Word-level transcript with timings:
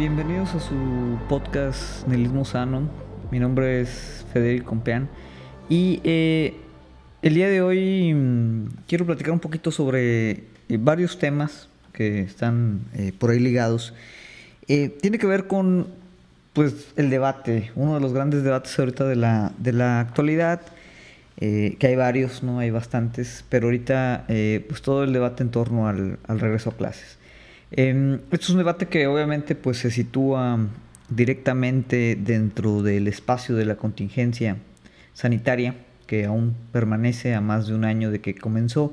Bienvenidos 0.00 0.54
a 0.54 0.60
su 0.60 1.18
podcast 1.28 2.08
Nihilismo 2.08 2.46
Sano. 2.46 2.88
Mi 3.30 3.38
nombre 3.38 3.82
es 3.82 4.24
Federico 4.32 4.70
Compeán 4.70 5.10
y 5.68 6.00
eh, 6.04 6.54
el 7.20 7.34
día 7.34 7.50
de 7.50 7.60
hoy 7.60 8.14
mm, 8.14 8.68
quiero 8.88 9.04
platicar 9.04 9.32
un 9.34 9.40
poquito 9.40 9.70
sobre 9.70 10.30
eh, 10.30 10.44
varios 10.78 11.18
temas 11.18 11.68
que 11.92 12.22
están 12.22 12.80
eh, 12.94 13.12
por 13.18 13.28
ahí 13.28 13.40
ligados. 13.40 13.92
tiene 14.66 15.18
que 15.18 15.26
ver 15.26 15.46
con 15.46 15.88
pues, 16.54 16.94
el 16.96 17.10
debate, 17.10 17.70
uno 17.76 17.92
de 17.92 18.00
los 18.00 18.14
grandes 18.14 18.42
debates 18.42 18.78
ahorita 18.78 19.04
de 19.04 19.16
la, 19.16 19.52
de 19.58 19.74
la 19.74 20.00
actualidad, 20.00 20.62
que 21.38 21.78
hay 21.82 21.96
varios, 21.96 22.42
no 22.42 22.58
hay 22.58 22.70
bastantes, 22.70 23.44
pero 23.50 23.66
ahorita 23.66 24.24
pues 24.66 24.80
todo 24.80 25.04
el 25.04 25.12
debate 25.12 25.42
en 25.42 25.50
torno 25.50 25.88
al 25.88 26.16
regreso 26.40 26.70
a 26.70 26.72
clases. 26.72 27.19
Eh, 27.72 28.18
esto 28.30 28.44
es 28.44 28.50
un 28.50 28.58
debate 28.58 28.86
que 28.86 29.06
obviamente 29.06 29.54
pues, 29.54 29.78
se 29.78 29.90
sitúa 29.90 30.58
directamente 31.08 32.16
dentro 32.20 32.82
del 32.82 33.08
espacio 33.08 33.56
de 33.56 33.64
la 33.64 33.76
contingencia 33.76 34.56
sanitaria 35.12 35.74
que 36.06 36.24
aún 36.24 36.56
permanece 36.72 37.34
a 37.34 37.40
más 37.40 37.66
de 37.68 37.74
un 37.74 37.84
año 37.84 38.10
de 38.10 38.20
que 38.20 38.34
comenzó 38.34 38.92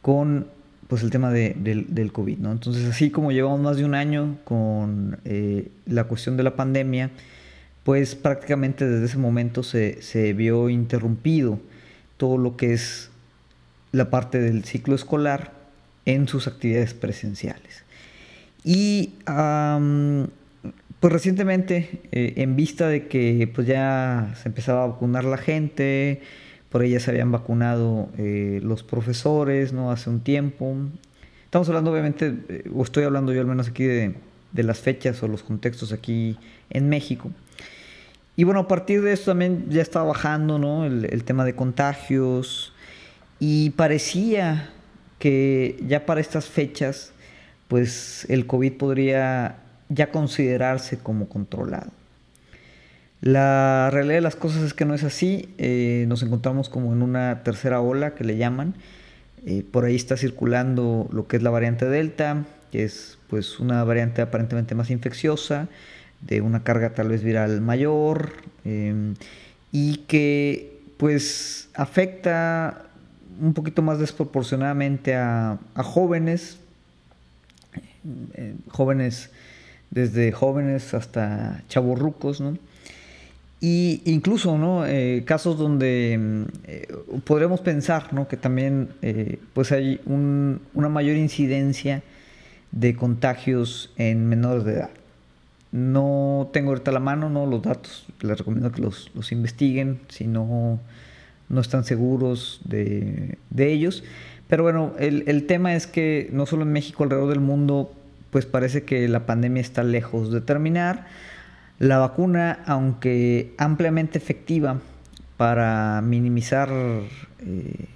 con 0.00 0.46
pues 0.88 1.02
el 1.02 1.10
tema 1.10 1.30
del, 1.30 2.10
COVID. 2.12 2.38
¿no? 2.38 2.52
Entonces, 2.52 2.84
así 2.84 3.10
como 3.10 3.32
llevamos 3.32 3.60
más 3.60 3.76
de 3.78 3.84
un 3.84 3.94
año 3.94 4.36
con 4.44 5.18
eh, 5.24 5.68
la 5.86 6.04
cuestión 6.04 6.36
de 6.36 6.42
la 6.42 6.54
pandemia, 6.54 7.10
pues 7.82 8.14
prácticamente 8.14 8.86
desde 8.86 9.06
ese 9.06 9.18
momento 9.18 9.62
se, 9.62 10.02
se, 10.02 10.34
vio 10.34 10.68
interrumpido 10.68 11.60
todo 12.18 12.36
lo 12.36 12.56
que 12.56 12.74
es 12.74 13.10
la 13.90 14.10
parte 14.10 14.38
del 14.38 14.64
ciclo 14.64 14.94
escolar 14.94 15.61
en 16.04 16.28
sus 16.28 16.46
actividades 16.46 16.94
presenciales. 16.94 17.84
Y 18.64 19.14
pues 21.02 21.12
recientemente, 21.12 22.00
eh, 22.12 22.34
en 22.36 22.54
vista 22.54 22.86
de 22.86 23.08
que 23.08 23.50
pues 23.52 23.66
ya 23.66 24.34
se 24.40 24.48
empezaba 24.48 24.84
a 24.84 24.86
vacunar 24.86 25.24
la 25.24 25.36
gente, 25.36 26.22
por 26.68 26.84
ella 26.84 27.00
se 27.00 27.10
habían 27.10 27.32
vacunado 27.32 28.08
eh, 28.18 28.60
los 28.62 28.84
profesores, 28.84 29.72
¿no? 29.72 29.90
Hace 29.90 30.10
un 30.10 30.20
tiempo. 30.20 30.76
Estamos 31.44 31.68
hablando 31.68 31.90
obviamente, 31.90 32.34
eh, 32.48 32.70
o 32.72 32.84
estoy 32.84 33.02
hablando 33.02 33.32
yo 33.32 33.40
al 33.40 33.48
menos 33.48 33.68
aquí 33.68 33.84
de, 33.84 34.14
las 34.54 34.78
fechas 34.78 35.20
o 35.24 35.28
los 35.28 35.42
contextos 35.42 35.92
aquí 35.92 36.38
en 36.70 36.88
México. 36.88 37.32
Y 38.36 38.44
bueno, 38.44 38.60
a 38.60 38.68
partir 38.68 39.02
de 39.02 39.12
esto 39.12 39.32
también 39.32 39.66
ya 39.70 39.82
estaba 39.82 40.06
bajando 40.06 40.58
¿no? 40.58 40.86
el 40.86 41.24
tema 41.24 41.44
de 41.44 41.54
contagios 41.56 42.72
y 43.40 43.70
parecía 43.70 44.70
que 45.22 45.76
ya 45.86 46.04
para 46.04 46.20
estas 46.20 46.46
fechas, 46.46 47.12
pues 47.68 48.26
el 48.28 48.44
COVID 48.48 48.72
podría 48.72 49.58
ya 49.88 50.10
considerarse 50.10 50.98
como 50.98 51.28
controlado. 51.28 51.92
La 53.20 53.88
realidad 53.92 54.16
de 54.16 54.20
las 54.22 54.34
cosas 54.34 54.64
es 54.64 54.74
que 54.74 54.84
no 54.84 54.94
es 54.94 55.04
así. 55.04 55.54
Eh, 55.58 56.06
nos 56.08 56.24
encontramos 56.24 56.68
como 56.68 56.92
en 56.92 57.02
una 57.02 57.44
tercera 57.44 57.80
ola 57.80 58.16
que 58.16 58.24
le 58.24 58.36
llaman. 58.36 58.74
Eh, 59.46 59.62
por 59.70 59.84
ahí 59.84 59.94
está 59.94 60.16
circulando 60.16 61.08
lo 61.12 61.28
que 61.28 61.36
es 61.36 61.44
la 61.44 61.50
variante 61.50 61.88
Delta, 61.88 62.44
que 62.72 62.82
es 62.82 63.16
pues 63.28 63.60
una 63.60 63.84
variante 63.84 64.22
aparentemente 64.22 64.74
más 64.74 64.90
infecciosa, 64.90 65.68
de 66.20 66.40
una 66.40 66.64
carga 66.64 66.94
tal 66.94 67.10
vez 67.10 67.22
viral 67.22 67.60
mayor, 67.60 68.32
em, 68.64 69.14
y 69.70 69.98
que 70.08 70.80
pues 70.96 71.68
afecta 71.74 72.88
un 73.40 73.54
poquito 73.54 73.82
más 73.82 73.98
desproporcionadamente 73.98 75.14
a, 75.14 75.58
jóvenes, 75.76 76.58
eh, 78.34 78.54
jóvenes 78.68 79.30
desde 79.90 80.32
jóvenes 80.32 80.94
hasta 80.94 81.62
chavorrucos, 81.68 82.40
¿no? 82.40 82.56
Y 83.60 84.02
incluso, 84.06 84.58
¿no? 84.58 84.84
Eh, 84.86 85.22
casos 85.24 85.56
donde 85.56 86.18
mm, 86.18 86.42
eh, 86.64 86.88
podremos 87.24 87.60
pensar, 87.60 88.12
¿no? 88.12 88.26
Que 88.26 88.36
también, 88.36 88.88
pues 89.54 89.70
hay 89.70 90.00
una 90.04 90.88
mayor 90.88 91.16
incidencia 91.16 92.02
de 92.72 92.96
contagios 92.96 93.92
en 93.96 94.28
menores 94.28 94.64
de 94.64 94.72
edad. 94.72 94.90
No 95.70 96.50
tengo 96.52 96.70
ahorita 96.70 96.90
la 96.90 97.00
mano, 97.00 97.30
¿no? 97.30 97.46
Los 97.46 97.62
datos, 97.62 98.06
les 98.20 98.36
recomiendo 98.36 98.72
que 98.72 98.82
los, 98.82 99.10
los 99.14 99.30
investiguen, 99.30 100.00
si 100.08 100.26
no 100.26 100.80
no 101.52 101.60
están 101.60 101.84
seguros 101.84 102.60
de, 102.64 103.38
ellos. 103.56 104.02
Pero 104.48 104.64
bueno, 104.64 104.94
el, 104.98 105.46
tema 105.46 105.74
es 105.74 105.86
que 105.86 106.28
no 106.32 106.46
solo 106.46 106.62
en 106.62 106.72
México, 106.72 107.04
alrededor 107.04 107.28
del 107.28 107.40
mundo, 107.40 107.94
pues 108.30 108.46
parece 108.46 108.84
que 108.84 109.06
la 109.06 109.26
pandemia 109.26 109.60
está 109.60 109.84
lejos 109.84 110.32
de 110.32 110.40
terminar. 110.40 111.06
La 111.78 111.98
vacuna, 111.98 112.60
aunque 112.66 113.54
ampliamente 113.58 114.18
efectiva 114.18 114.80
para 115.36 116.00
minimizar 116.02 116.70
eh, 116.70 117.86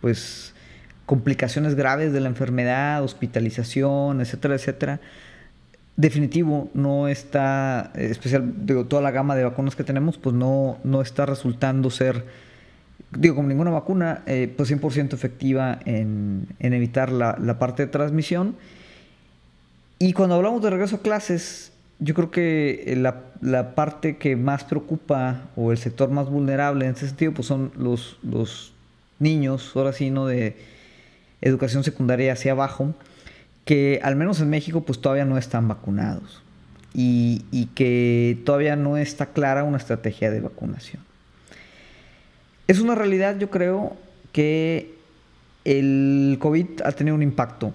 pues 0.00 0.54
complicaciones 1.06 1.74
graves 1.74 2.12
de 2.12 2.20
la 2.20 2.28
enfermedad, 2.28 3.02
hospitalización, 3.02 4.20
etcétera, 4.22 4.54
etcétera, 4.54 5.00
definitivo 5.96 6.70
no 6.72 7.08
está, 7.08 7.92
especial 7.96 8.66
de 8.66 8.84
toda 8.84 9.02
la 9.02 9.10
gama 9.10 9.36
de 9.36 9.44
vacunas 9.44 9.76
que 9.76 9.84
tenemos, 9.84 10.16
pues 10.16 10.34
no, 10.34 10.78
no 10.84 11.02
está 11.02 11.26
resultando 11.26 11.90
ser 11.90 12.24
digo, 13.16 13.36
como 13.36 13.48
ninguna 13.48 13.70
vacuna, 13.70 14.22
eh, 14.26 14.52
pues 14.56 14.70
100% 14.70 15.14
efectiva 15.14 15.78
en, 15.84 16.46
evitar 16.58 17.12
la, 17.12 17.58
parte 17.58 17.86
de 17.86 17.92
transmisión. 17.92 18.56
Y 19.98 20.12
cuando 20.12 20.34
hablamos 20.34 20.62
de 20.62 20.70
regreso 20.70 20.96
a 20.96 21.02
clases, 21.02 21.72
yo 21.98 22.14
creo 22.14 22.30
que 22.30 22.84
eh, 22.86 22.96
la, 22.96 23.74
parte 23.74 24.16
que 24.16 24.36
más 24.36 24.64
preocupa 24.64 25.42
o 25.56 25.72
el 25.72 25.78
sector 25.78 26.10
más 26.10 26.28
vulnerable 26.28 26.86
en 26.86 26.92
ese 26.92 27.06
sentido, 27.08 27.32
pues 27.32 27.46
son 27.46 27.72
los, 27.76 28.18
los 28.22 28.72
niños, 29.18 29.72
ahora 29.74 29.92
sí, 29.92 30.10
¿no? 30.10 30.26
De 30.26 30.56
educación 31.40 31.84
secundaria 31.84 32.32
hacia 32.32 32.52
abajo, 32.52 32.94
que 33.64 34.00
al 34.02 34.16
menos 34.16 34.40
en 34.40 34.50
México, 34.50 34.82
pues 34.82 35.00
todavía 35.00 35.24
no 35.24 35.38
están 35.38 35.68
vacunados. 35.68 36.42
Y, 36.96 37.44
y 37.50 37.66
que 37.66 38.38
todavía 38.44 38.76
no 38.76 38.96
está 38.96 39.26
clara 39.26 39.64
una 39.64 39.78
estrategia 39.78 40.30
de 40.30 40.40
vacunación. 40.40 41.02
Es 42.66 42.80
una 42.80 42.94
realidad, 42.94 43.38
yo 43.38 43.50
creo, 43.50 43.96
que 44.32 44.94
el 45.64 46.36
COVID 46.40 46.82
ha 46.84 46.92
tenido 46.92 47.14
un 47.14 47.22
impacto 47.22 47.72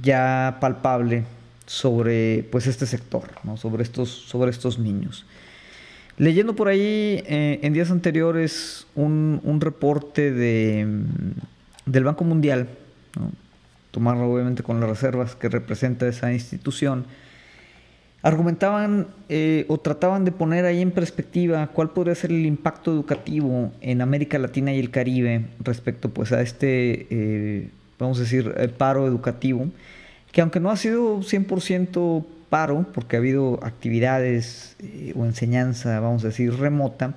ya 0.00 0.58
palpable 0.60 1.24
sobre 1.66 2.46
pues 2.50 2.66
este 2.66 2.86
sector, 2.86 3.30
¿no? 3.44 3.56
sobre, 3.56 3.82
estos, 3.82 4.10
sobre 4.10 4.50
estos 4.50 4.78
niños. 4.78 5.24
Leyendo 6.18 6.54
por 6.54 6.68
ahí 6.68 7.22
eh, 7.26 7.60
en 7.62 7.72
días 7.72 7.90
anteriores 7.90 8.86
un, 8.94 9.58
reporte 9.60 10.30
de, 10.32 10.86
del 11.86 12.04
Banco 12.04 12.24
Mundial, 12.24 12.68
tomarlo 13.90 14.30
obviamente 14.30 14.62
con 14.62 14.80
las 14.80 14.88
reservas 14.88 15.34
que 15.34 15.48
representa 15.48 16.06
esa 16.06 16.32
institución, 16.32 17.06
argumentaban 18.22 19.08
eh, 19.28 19.64
o 19.68 19.78
trataban 19.78 20.24
de 20.24 20.30
poner 20.30 20.64
ahí 20.64 20.80
en 20.80 20.92
perspectiva 20.92 21.66
cuál 21.66 21.90
podría 21.90 22.14
ser 22.14 22.30
el 22.30 22.46
impacto 22.46 22.92
educativo 22.92 23.72
en 23.80 24.00
América 24.00 24.38
Latina 24.38 24.72
y 24.72 24.78
el 24.78 24.90
Caribe 24.90 25.46
respecto 25.58 26.08
pues 26.08 26.30
a 26.30 26.40
este, 26.40 27.08
eh, 27.10 27.68
vamos 27.98 28.18
a 28.18 28.22
decir, 28.22 28.54
eh, 28.56 28.68
paro 28.68 29.08
educativo, 29.08 29.66
que 30.30 30.40
aunque 30.40 30.60
no 30.60 30.70
ha 30.70 30.76
sido 30.76 31.20
100% 31.20 32.24
paro, 32.48 32.86
porque 32.94 33.16
ha 33.16 33.18
habido 33.18 33.58
actividades 33.62 34.76
o 35.16 35.24
enseñanza, 35.24 35.98
vamos 36.00 36.22
a 36.22 36.28
decir, 36.28 36.54
remota, 36.54 37.14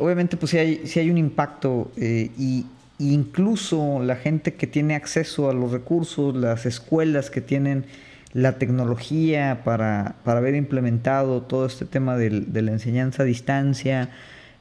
obviamente 0.00 0.36
pues 0.36 0.50
sí 0.50 0.58
hay, 0.58 0.86
sí 0.86 0.98
hay 0.98 1.10
un 1.10 1.18
impacto 1.18 1.90
y 1.96 2.64
incluso 2.98 4.02
la 4.02 4.16
gente 4.16 4.54
que 4.54 4.66
tiene 4.66 4.94
acceso 4.94 5.50
a 5.50 5.52
los 5.52 5.72
recursos, 5.72 6.34
las 6.34 6.64
escuelas 6.66 7.30
que 7.30 7.42
tienen 7.42 7.84
la 8.32 8.58
tecnología 8.58 9.62
para, 9.64 10.16
haber 10.24 10.54
implementado 10.54 11.42
todo 11.42 11.66
este 11.66 11.84
tema 11.84 12.16
de 12.16 12.62
la 12.62 12.72
enseñanza 12.72 13.22
a 13.22 13.26
distancia, 13.26 14.10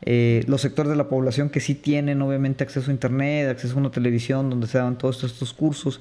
eh, 0.04 0.44
los 0.48 0.62
sectores 0.62 0.92
de 0.92 0.96
la 0.96 1.10
población 1.10 1.50
que 1.50 1.60
sí 1.60 1.74
tienen 1.74 2.22
obviamente 2.22 2.64
acceso 2.64 2.92
a 2.92 2.94
internet, 2.94 3.50
acceso 3.50 3.76
a 3.76 3.78
una 3.78 3.92
televisión 3.92 4.50
donde 4.50 4.68
se 4.68 4.78
dan 4.78 4.98
todos 4.98 5.24
estos, 5.24 5.54
cursos, 5.54 6.00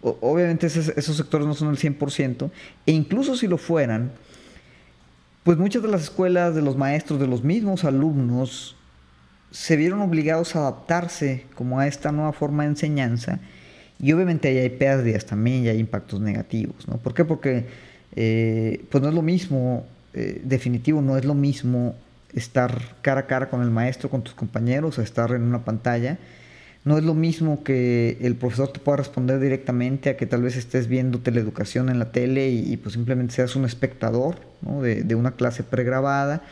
obviamente 0.00 0.66
esos, 0.66 1.16
sectores 1.16 1.46
no 1.46 1.54
son 1.54 1.70
el 1.70 1.78
100%, 1.78 2.50
e 2.86 2.92
incluso 2.92 3.36
si 3.36 3.46
lo 3.46 3.58
fueran, 3.58 4.12
pues 5.44 5.56
muchas 5.56 5.82
de 5.82 5.88
las 5.88 6.02
escuelas, 6.02 6.54
de 6.54 6.62
los 6.62 6.76
maestros, 6.76 7.20
de 7.20 7.28
los 7.28 7.44
mismos 7.44 7.84
alumnos, 7.84 8.76
se 9.50 9.76
vieron 9.76 10.00
obligados 10.00 10.56
a 10.56 10.60
adaptarse 10.60 11.46
como 11.54 11.78
a 11.78 11.86
esta 11.86 12.10
nueva 12.10 12.32
forma 12.32 12.64
de 12.64 12.70
enseñanza 12.70 13.38
y 14.02 14.12
obviamente 14.12 14.48
ahí 14.48 14.58
hay 14.58 14.70
pérdidas 14.70 15.24
también 15.24 15.64
y 15.64 15.68
hay 15.68 15.78
impactos 15.78 16.20
negativos, 16.20 16.88
¿no? 16.88 16.96
¿Por 16.98 17.14
qué? 17.14 17.24
Porque 17.24 17.66
eh, 18.16 18.84
pues 18.90 19.00
no 19.00 19.08
es 19.08 19.14
lo 19.14 19.22
mismo, 19.22 19.86
eh, 20.12 20.40
definitivo, 20.44 21.00
no 21.00 21.16
es 21.16 21.24
lo 21.24 21.34
mismo 21.34 21.94
estar 22.34 22.96
cara 23.00 23.20
a 23.20 23.26
cara 23.26 23.48
con 23.48 23.62
el 23.62 23.70
maestro, 23.70 24.10
con 24.10 24.22
tus 24.22 24.34
compañeros, 24.34 24.98
a 24.98 25.02
estar 25.02 25.30
en 25.30 25.42
una 25.42 25.64
pantalla. 25.64 26.18
No 26.84 26.98
es 26.98 27.04
lo 27.04 27.14
mismo 27.14 27.62
que 27.62 28.18
el 28.20 28.34
profesor 28.34 28.72
te 28.72 28.80
pueda 28.80 28.96
responder 28.96 29.38
directamente 29.38 30.10
a 30.10 30.16
que 30.16 30.26
tal 30.26 30.42
vez 30.42 30.56
estés 30.56 30.88
viendo 30.88 31.20
teleeducación 31.20 31.88
en 31.88 32.00
la 32.00 32.10
tele 32.10 32.50
y, 32.50 32.76
pues 32.78 32.94
simplemente 32.94 33.34
seas 33.34 33.54
un 33.54 33.64
espectador 33.64 34.34
de, 34.82 35.14
una 35.14 35.30
clase 35.30 35.62
pregrabada. 35.62 36.42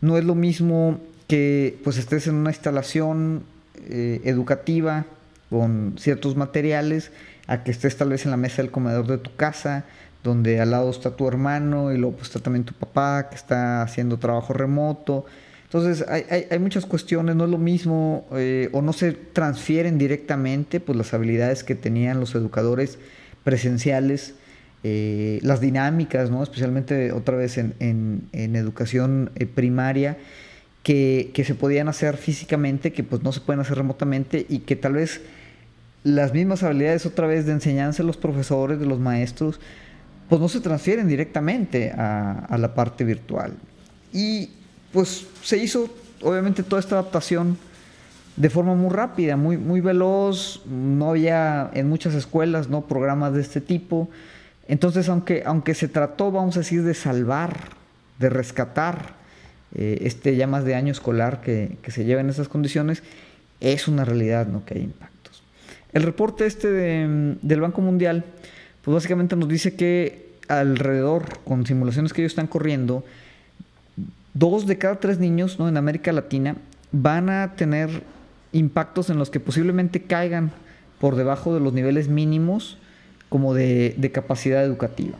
No 0.00 0.18
es 0.18 0.24
lo 0.24 0.34
mismo 0.34 0.98
que 1.28 1.78
pues 1.84 1.96
estés 1.96 2.26
en 2.26 2.34
una 2.34 2.50
instalación 2.50 3.44
eh, 3.88 4.20
educativa 4.24 5.06
con 5.52 5.94
ciertos 5.98 6.34
materiales 6.34 7.12
a 7.46 7.62
que 7.62 7.70
estés 7.70 7.96
tal 7.96 8.08
vez 8.08 8.24
en 8.24 8.32
la 8.32 8.36
mesa 8.36 8.62
del 8.62 8.72
comedor 8.72 9.06
de 9.06 9.18
tu 9.18 9.36
casa, 9.36 9.84
donde 10.24 10.60
al 10.60 10.72
lado 10.72 10.90
está 10.90 11.14
tu 11.14 11.28
hermano 11.28 11.92
y 11.92 11.98
luego 11.98 12.16
pues, 12.16 12.26
está 12.26 12.40
también 12.40 12.64
tu 12.64 12.74
papá 12.74 13.28
que 13.28 13.36
está 13.36 13.82
haciendo 13.82 14.18
trabajo 14.18 14.52
remoto 14.52 15.26
entonces 15.72 16.06
hay, 16.06 16.58
muchas 16.58 16.84
cuestiones, 16.84 17.34
no 17.34 17.44
es 17.44 17.50
lo 17.50 17.56
mismo 17.56 18.26
eh, 18.32 18.68
o 18.72 18.82
no 18.82 18.92
se 18.92 19.12
transfieren 19.12 19.96
directamente 19.96 20.80
pues, 20.80 20.98
las 20.98 21.14
habilidades 21.14 21.64
que 21.64 21.74
tenían 21.74 22.20
los 22.20 22.34
educadores 22.34 22.98
presenciales, 23.42 24.34
eh, 24.84 25.38
las 25.40 25.62
dinámicas, 25.62 26.30
¿no? 26.30 26.42
especialmente 26.42 27.10
otra 27.12 27.38
vez 27.38 27.56
en, 27.56 28.28
educación 28.32 29.30
eh, 29.34 29.46
primaria, 29.46 30.18
que, 30.82 31.30
que, 31.32 31.42
se 31.42 31.54
podían 31.54 31.88
hacer 31.88 32.18
físicamente, 32.18 32.92
que 32.92 33.02
pues 33.02 33.22
no 33.22 33.32
se 33.32 33.40
pueden 33.40 33.60
hacer 33.60 33.78
remotamente 33.78 34.44
y 34.50 34.58
que 34.58 34.76
tal 34.76 34.92
vez 34.92 35.22
las 36.04 36.32
mismas 36.32 36.62
habilidades 36.62 37.06
otra 37.06 37.26
vez 37.26 37.46
de 37.46 37.52
enseñanza 37.52 38.02
de 38.02 38.06
los 38.06 38.16
profesores, 38.16 38.78
de 38.80 38.86
los 38.86 38.98
maestros, 38.98 39.60
pues 40.28 40.40
no 40.40 40.48
se 40.48 40.60
transfieren 40.60 41.08
directamente 41.08 41.90
a, 41.90 42.56
la 42.58 42.74
parte 42.74 43.04
virtual. 43.04 43.52
Y 44.12 44.50
pues 44.92 45.26
se 45.42 45.58
hizo 45.58 45.88
obviamente 46.22 46.62
toda 46.62 46.80
esta 46.80 46.98
adaptación 46.98 47.58
de 48.36 48.50
forma 48.50 48.74
muy 48.74 48.90
rápida, 48.90 49.36
muy, 49.36 49.58
muy 49.58 49.80
veloz, 49.80 50.62
no 50.66 51.10
había 51.10 51.70
en 51.74 51.88
muchas 51.88 52.14
escuelas 52.14 52.68
¿no? 52.68 52.82
programas 52.82 53.34
de 53.34 53.42
este 53.42 53.60
tipo. 53.60 54.08
Entonces, 54.68 55.08
aunque, 55.08 55.42
aunque 55.44 55.74
se 55.74 55.88
trató, 55.88 56.32
vamos 56.32 56.56
a 56.56 56.60
decir, 56.60 56.82
de 56.82 56.94
salvar, 56.94 57.54
de 58.18 58.30
rescatar 58.30 59.14
eh, 59.74 59.98
este 60.02 60.36
ya 60.36 60.46
más 60.46 60.64
de 60.64 60.74
año 60.74 60.92
escolar 60.92 61.40
que, 61.40 61.76
se 61.88 62.04
lleva 62.04 62.20
en 62.20 62.30
estas 62.30 62.48
condiciones, 62.48 63.02
es 63.60 63.86
una 63.88 64.04
realidad 64.04 64.46
¿no? 64.46 64.64
que 64.64 64.74
hay 64.74 64.82
impactos. 64.84 65.11
El 65.92 66.02
reporte 66.02 66.46
este 66.46 66.68
del 66.68 67.60
Banco 67.60 67.82
Mundial, 67.82 68.24
pues 68.82 68.94
básicamente 68.94 69.36
nos 69.36 69.48
dice 69.48 69.74
que 69.74 70.32
alrededor, 70.48 71.24
con 71.44 71.66
simulaciones 71.66 72.12
que 72.12 72.22
ellos 72.22 72.32
están 72.32 72.46
corriendo, 72.46 73.04
dos 74.34 74.66
de 74.66 74.78
cada 74.78 74.96
tres 74.96 75.18
niños 75.18 75.58
¿no? 75.58 75.68
en 75.68 75.76
América 75.76 76.12
Latina 76.12 76.56
van 76.90 77.30
a 77.30 77.54
tener 77.56 78.02
impactos 78.52 79.10
en 79.10 79.18
los 79.18 79.30
que 79.30 79.40
posiblemente 79.40 80.02
caigan 80.02 80.52
por 81.00 81.16
debajo 81.16 81.54
de 81.54 81.60
los 81.60 81.72
niveles 81.72 82.08
mínimos 82.08 82.78
como 83.28 83.54
de, 83.54 84.10
capacidad 84.12 84.62
educativa. 84.62 85.16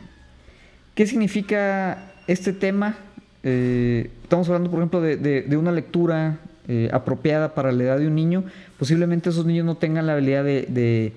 ¿Qué 0.93 1.07
significa 1.07 2.11
este 2.27 2.53
tema? 2.53 2.95
Eh, 3.41 4.11
estamos 4.21 4.47
hablando, 4.47 4.69
por 4.69 4.79
ejemplo, 4.79 5.01
de, 5.01 5.57
una 5.57 5.71
lectura 5.71 6.37
eh, 6.67 6.89
apropiada 6.91 7.53
para 7.53 7.71
la 7.71 7.83
edad 7.83 7.99
de 7.99 8.07
un 8.07 8.15
niño. 8.15 8.43
Posiblemente 8.77 9.29
esos 9.29 9.45
niños 9.45 9.65
no 9.65 9.75
tengan 9.75 10.07
la 10.07 10.13
habilidad 10.13 10.43
de 10.43 11.13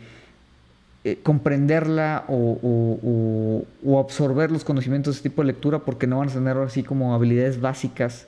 eh, 1.06 1.20
comprenderla 1.22 2.24
o, 2.26 3.64
absorber 4.00 4.50
los 4.50 4.64
conocimientos 4.64 5.14
de 5.14 5.18
este 5.18 5.28
tipo 5.28 5.42
de 5.42 5.46
lectura 5.46 5.78
porque 5.78 6.08
no 6.08 6.18
van 6.18 6.30
a 6.30 6.32
tener 6.32 6.56
así 6.56 6.82
como 6.82 7.14
habilidades 7.14 7.60
básicas 7.60 8.26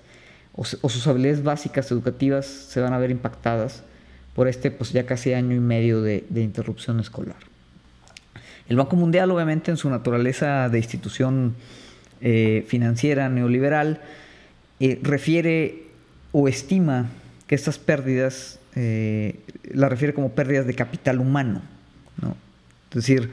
o, 0.54 0.64
sus 0.64 1.04
habilidades 1.08 1.42
básicas 1.42 1.90
educativas 1.90 2.46
se 2.46 2.80
van 2.80 2.92
a 2.92 2.98
ver 2.98 3.10
impactadas 3.10 3.82
por 4.32 4.46
este 4.46 4.70
pues 4.70 4.92
ya 4.92 5.06
casi 5.06 5.32
año 5.32 5.56
y 5.56 5.58
medio 5.58 6.02
de, 6.02 6.24
interrupción 6.36 7.00
escolar. 7.00 7.38
El 8.68 8.76
Banco 8.76 8.94
Mundial 8.94 9.32
obviamente 9.32 9.72
en 9.72 9.76
su 9.76 9.90
naturaleza 9.90 10.68
de 10.68 10.78
institución 10.78 11.56
eh, 12.20 12.64
financiera 12.68 13.28
neoliberal 13.28 14.02
refiere 15.02 15.87
o 16.38 16.46
estima 16.46 17.06
que 17.46 17.54
estas 17.54 17.78
pérdidas 17.78 18.60
la 18.74 19.88
refiere 19.88 20.14
como 20.14 20.30
pérdidas 20.30 20.64
de 20.66 20.74
capital 20.74 21.18
humano. 21.18 21.62
¿no? 22.22 22.36
Es 22.90 22.94
decir, 22.94 23.32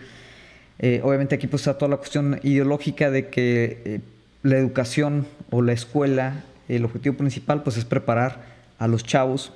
eh, 0.79 1.01
obviamente 1.03 1.35
aquí 1.35 1.47
pues 1.47 1.61
está 1.61 1.77
toda 1.77 1.89
la 1.89 1.97
cuestión 1.97 2.39
ideológica 2.43 3.09
de 3.11 3.29
que 3.29 3.81
eh, 3.85 3.99
la 4.43 4.57
educación 4.57 5.27
o 5.51 5.61
la 5.61 5.73
escuela, 5.73 6.43
el 6.67 6.83
objetivo 6.83 7.15
principal 7.15 7.63
pues 7.63 7.77
es 7.77 7.85
preparar 7.85 8.43
a 8.79 8.87
los 8.87 9.03
chavos 9.03 9.53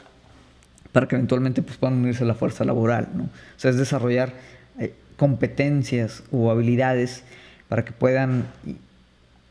para 0.92 1.08
que 1.08 1.16
eventualmente 1.16 1.62
pues, 1.62 1.78
puedan 1.78 1.98
unirse 1.98 2.24
a 2.24 2.28
la 2.28 2.36
fuerza 2.36 2.64
laboral, 2.64 3.10
¿no? 3.14 3.24
O 3.24 3.30
sea, 3.58 3.72
es 3.72 3.78
desarrollar 3.78 4.34
eh, 4.80 4.94
competencias 5.18 6.24
o 6.32 6.52
habilidades 6.52 7.24
para 7.68 7.84
que 7.84 7.92
puedan 7.92 8.46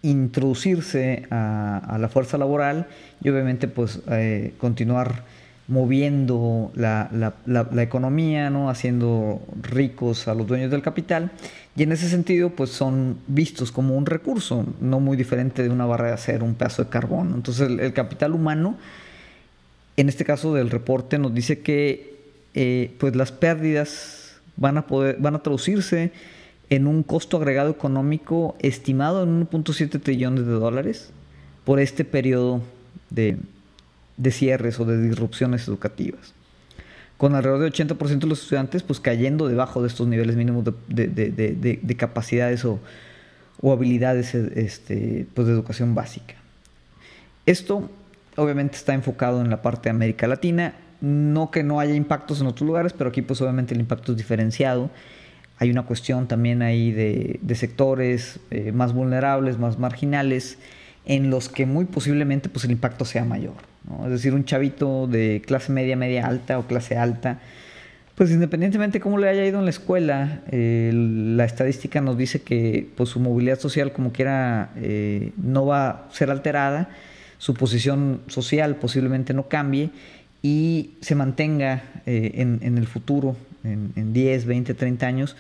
introducirse 0.02 1.26
a, 1.30 1.96
la 2.00 2.08
fuerza 2.08 2.38
laboral 2.38 2.86
y 3.22 3.28
obviamente 3.28 3.68
pues 3.68 4.00
continuar 4.58 5.24
moviendo 5.68 6.72
la, 6.74 7.34
economía, 7.76 8.48
¿no? 8.50 8.70
haciendo 8.70 9.42
ricos 9.62 10.26
a 10.26 10.34
los 10.34 10.46
dueños 10.46 10.70
del 10.70 10.82
capital, 10.82 11.30
y 11.76 11.82
en 11.82 11.92
ese 11.92 12.08
sentido 12.08 12.50
pues 12.50 12.70
son 12.70 13.18
vistos 13.28 13.70
como 13.70 13.94
un 13.94 14.06
recurso, 14.06 14.66
no 14.80 14.98
muy 14.98 15.16
diferente 15.16 15.62
de 15.62 15.68
una 15.68 15.86
barra 15.86 16.08
de 16.08 16.14
acero, 16.14 16.44
un 16.44 16.54
pedazo 16.54 16.82
de 16.84 16.90
carbón. 16.90 17.32
Entonces 17.34 17.68
el, 17.70 17.92
capital 17.92 18.32
humano, 18.32 18.76
en 19.96 20.08
este 20.08 20.24
caso 20.24 20.54
del 20.54 20.70
reporte, 20.70 21.18
nos 21.18 21.34
dice 21.34 21.60
que 21.60 22.16
eh, 22.54 22.96
pues 22.98 23.14
las 23.14 23.30
pérdidas 23.30 24.40
van 24.56 24.78
a, 24.78 24.86
poder, 24.86 25.18
van 25.20 25.36
a 25.36 25.42
traducirse 25.42 26.10
en 26.70 26.86
un 26.86 27.02
costo 27.02 27.36
agregado 27.36 27.70
económico 27.70 28.56
estimado 28.60 29.22
en 29.22 29.48
1.7 29.48 30.00
trillones 30.02 30.46
de 30.46 30.52
dólares 30.52 31.10
por 31.64 31.80
este 31.80 32.04
periodo 32.04 32.62
de 33.10 33.38
de 34.18 34.32
cierres 34.32 34.78
o 34.78 34.84
de 34.84 35.00
disrupciones 35.00 35.66
educativas. 35.66 36.34
Con 37.16 37.34
alrededor 37.34 37.62
del 37.62 37.72
80% 37.72 38.18
de 38.18 38.26
los 38.26 38.42
estudiantes 38.42 38.82
pues 38.82 39.00
cayendo 39.00 39.48
debajo 39.48 39.80
de 39.80 39.88
estos 39.88 40.06
niveles 40.06 40.36
mínimos 40.36 40.64
de, 40.88 41.96
capacidades 41.96 42.64
o, 42.64 42.78
habilidades 43.62 44.34
este, 44.34 45.26
pues, 45.34 45.46
de 45.46 45.54
educación 45.54 45.94
básica. 45.94 46.34
Esto 47.46 47.90
obviamente 48.36 48.76
está 48.76 48.92
enfocado 48.92 49.40
en 49.40 49.50
la 49.50 49.62
parte 49.62 49.84
de 49.84 49.90
América 49.90 50.28
Latina, 50.28 50.75
no 51.00 51.50
que 51.50 51.62
no 51.62 51.80
haya 51.80 51.94
impactos 51.94 52.40
en 52.40 52.48
otros 52.48 52.66
lugares, 52.66 52.92
pero 52.92 53.10
aquí 53.10 53.22
pues 53.22 53.40
obviamente 53.40 53.75
el 53.75 53.80
impacto 53.80 54.12
es 54.12 54.18
diferenciado. 54.18 54.90
Hay 55.58 55.70
una 55.70 55.82
cuestión 55.82 56.28
también 56.28 56.62
ahí 56.62 56.92
de, 56.92 57.54
sectores 57.54 58.38
eh, 58.50 58.72
más 58.72 58.92
vulnerables, 58.92 59.58
más 59.58 59.78
marginales, 59.78 60.58
en 61.04 61.30
los 61.30 61.48
que 61.48 61.66
muy 61.66 61.86
posiblemente 61.86 62.48
pues 62.48 62.64
el 62.64 62.70
impacto 62.70 63.04
sea 63.04 63.24
mayor. 63.24 63.54
Es 64.04 64.10
decir, 64.10 64.34
un 64.34 64.44
chavito 64.44 65.06
de 65.06 65.42
clase 65.44 65.72
media, 65.72 65.96
media 65.96 66.26
alta 66.26 66.58
o 66.58 66.66
clase 66.66 66.96
alta, 66.96 67.40
pues 68.18 68.32
independientemente 68.32 68.98
de 68.98 69.02
cómo 69.02 69.16
le 69.16 69.28
haya 69.28 69.46
ido 69.46 69.60
en 69.60 69.64
la 69.64 69.70
escuela, 69.70 70.42
la 70.50 71.44
estadística 71.44 72.00
nos 72.00 72.18
dice 72.18 72.42
que 72.42 72.88
pues, 72.96 73.10
su 73.10 73.20
movilidad 73.20 73.60
social 73.60 73.92
como 73.92 74.12
quiera 74.12 74.70
eh, 74.76 75.30
no 75.36 75.66
va 75.66 75.88
a 75.88 76.08
ser 76.10 76.28
alterada, 76.30 76.90
su 77.38 77.54
posición 77.54 78.22
social 78.26 78.74
posiblemente 78.74 79.34
no 79.34 79.48
cambie 79.48 79.90
y 80.42 80.94
se 81.00 81.14
mantenga 81.14 81.84
eh, 82.06 82.32
en, 82.34 82.76
el 82.76 82.88
futuro, 82.88 83.36
en, 83.68 84.12
10, 84.12 84.46
20, 84.46 84.75
30 84.75 85.06
años, 85.06 85.37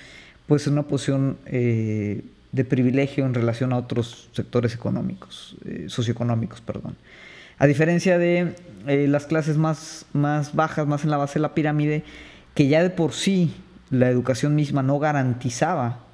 pues 0.46 0.66
en 0.66 0.74
una 0.74 0.84
posición 0.84 1.38
eh, 1.46 2.22
de 2.52 2.64
privilegio 2.64 3.26
en 3.26 3.34
relación 3.34 3.72
a 3.72 3.76
otros 3.76 4.30
sectores 4.32 4.74
económicos, 4.74 5.56
socioeconómicos, 5.88 6.60
perdón. 6.60 6.96
A 7.58 7.66
diferencia 7.66 8.18
de 8.18 8.54
eh, 8.86 9.06
las 9.08 9.26
clases 9.26 9.56
más, 9.56 10.06
más 10.12 10.54
bajas, 10.54 10.86
más 10.86 11.04
en 11.04 11.10
la 11.10 11.16
base 11.16 11.34
de 11.34 11.40
la 11.40 11.54
pirámide, 11.54 12.04
que 12.54 12.68
ya 12.68 12.82
de 12.82 12.90
por 12.90 13.12
sí 13.12 13.52
la 13.90 14.08
educación 14.08 14.54
misma 14.54 14.82
no 14.82 14.98
garantizaba 14.98 16.04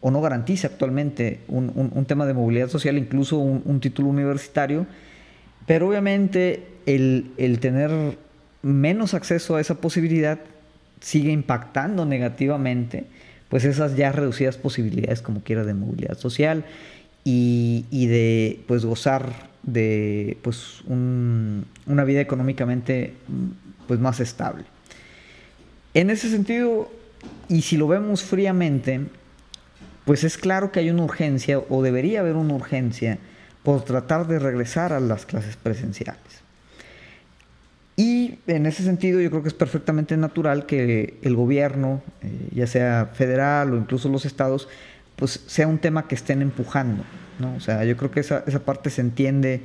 o 0.00 0.10
no 0.12 0.20
garantiza 0.20 0.68
actualmente 0.68 1.40
un, 1.48 2.04
tema 2.06 2.26
de 2.26 2.34
movilidad 2.34 2.68
social, 2.68 2.96
incluso 2.96 3.38
un, 3.38 3.80
título 3.80 4.08
universitario, 4.08 4.86
pero 5.66 5.88
obviamente 5.88 6.68
el, 6.86 7.32
el, 7.38 7.58
tener 7.58 7.90
menos 8.62 9.14
acceso 9.14 9.56
a 9.56 9.60
esa 9.60 9.80
posibilidad 9.80 10.38
sigue 11.06 11.30
impactando 11.30 12.04
negativamente 12.04 13.04
pues 13.48 13.64
esas 13.64 13.94
ya 13.94 14.10
reducidas 14.10 14.56
posibilidades 14.56 15.22
como 15.22 15.40
quiera 15.40 15.62
de 15.62 15.72
movilidad 15.72 16.18
social 16.18 16.64
y, 17.22 17.84
y 17.92 18.06
de 18.06 18.60
pues 18.66 18.84
gozar 18.84 19.54
de 19.62 20.36
pues, 20.42 20.82
una 20.88 22.04
vida 22.04 22.20
económicamente 22.20 23.14
pues, 23.86 24.00
más 24.00 24.18
estable. 24.18 24.64
En 25.94 26.10
ese 26.10 26.28
sentido, 26.28 26.90
y 27.48 27.62
si 27.62 27.76
lo 27.76 27.86
vemos 27.86 28.24
fríamente, 28.24 29.02
pues 30.04 30.24
es 30.24 30.36
claro 30.36 30.72
que 30.72 30.80
hay 30.80 30.90
una 30.90 31.04
urgencia 31.04 31.60
o 31.68 31.82
debería 31.84 32.18
haber 32.18 32.34
una 32.34 32.54
urgencia 32.54 33.18
por 33.62 33.84
tratar 33.84 34.26
de 34.26 34.40
regresar 34.40 34.92
a 34.92 34.98
las 34.98 35.24
clases 35.24 35.56
presenciales. 35.56 36.45
Y 37.96 38.38
en 38.46 38.66
ese 38.66 38.82
sentido 38.82 39.20
yo 39.22 39.30
creo 39.30 39.42
que 39.42 39.48
es 39.48 39.54
perfectamente 39.54 40.16
natural 40.18 40.66
que 40.66 41.18
el 41.22 41.34
gobierno, 41.34 42.02
eh, 42.22 42.48
ya 42.54 42.66
sea 42.66 43.10
federal 43.14 43.72
o 43.72 43.76
incluso 43.78 44.10
los 44.10 44.26
estados, 44.26 44.68
pues 45.16 45.42
sea 45.46 45.66
un 45.66 45.78
tema 45.78 46.06
que 46.06 46.14
estén 46.14 46.42
empujando, 46.42 47.04
¿no? 47.38 47.54
O 47.54 47.60
sea, 47.60 47.84
yo 47.84 47.96
creo 47.96 48.10
que 48.10 48.20
esa, 48.20 48.44
esa 48.46 48.60
parte 48.60 48.90
se 48.90 49.00
entiende 49.00 49.62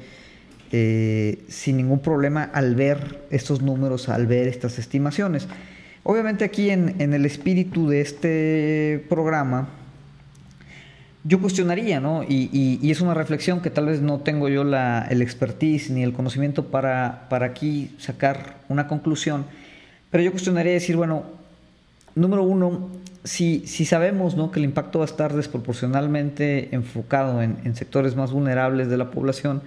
eh, 0.71 1.43
sin 1.50 1.75
ningún 1.75 2.00
problema 2.00 2.43
al 2.43 2.75
ver 2.75 3.19
estos 3.31 3.61
números, 3.61 4.07
al 4.07 4.27
ver 4.27 4.47
estas 4.47 4.79
estimaciones. 4.79 5.50
Obviamente 6.03 6.45
aquí 6.45 6.69
en, 6.69 6.95
en 7.00 7.13
el 7.13 7.25
espíritu 7.25 7.89
de 7.89 8.00
este 8.00 9.05
programa, 9.09 9.67
yo 11.24 11.40
cuestionaría, 11.40 12.00
¿no? 12.00 12.24
Y, 12.24 12.80
y, 12.82 12.90
es 12.92 13.00
una 13.01 13.13
reflexión 13.13 13.62
que 13.62 13.70
tal 13.70 13.86
vez 13.86 14.01
no 14.01 14.20
tengo 14.22 14.50
yo 14.50 14.63
la, 14.63 15.06
el 15.10 15.22
expertise 15.22 15.92
ni 15.92 16.04
el 16.04 16.13
conocimiento 16.13 16.66
para, 16.66 17.28
para 17.30 17.48
aquí 17.48 17.96
sacar 18.00 18.58
una 18.70 18.88
conclusión, 18.88 19.46
pero 20.10 20.24
yo 20.24 20.32
cuestionaría 20.32 20.74
decir, 20.74 20.96
bueno, 20.96 21.24
número 22.16 22.44
uno, 22.44 22.90
si, 23.24 23.63
si 23.68 23.86
sabemos 23.86 24.36
¿no? 24.36 24.51
que 24.51 24.60
el 24.60 24.66
impacto 24.66 25.00
va 25.00 25.06
a 25.06 25.08
estar 25.08 25.34
desproporcionalmente 25.34 26.74
enfocado 26.74 27.42
en, 27.44 27.58
en, 27.63 27.75
sectores 27.75 28.16
más 28.16 28.32
vulnerables 28.32 28.90
de 28.90 28.98
la 28.98 29.12
población, 29.12 29.62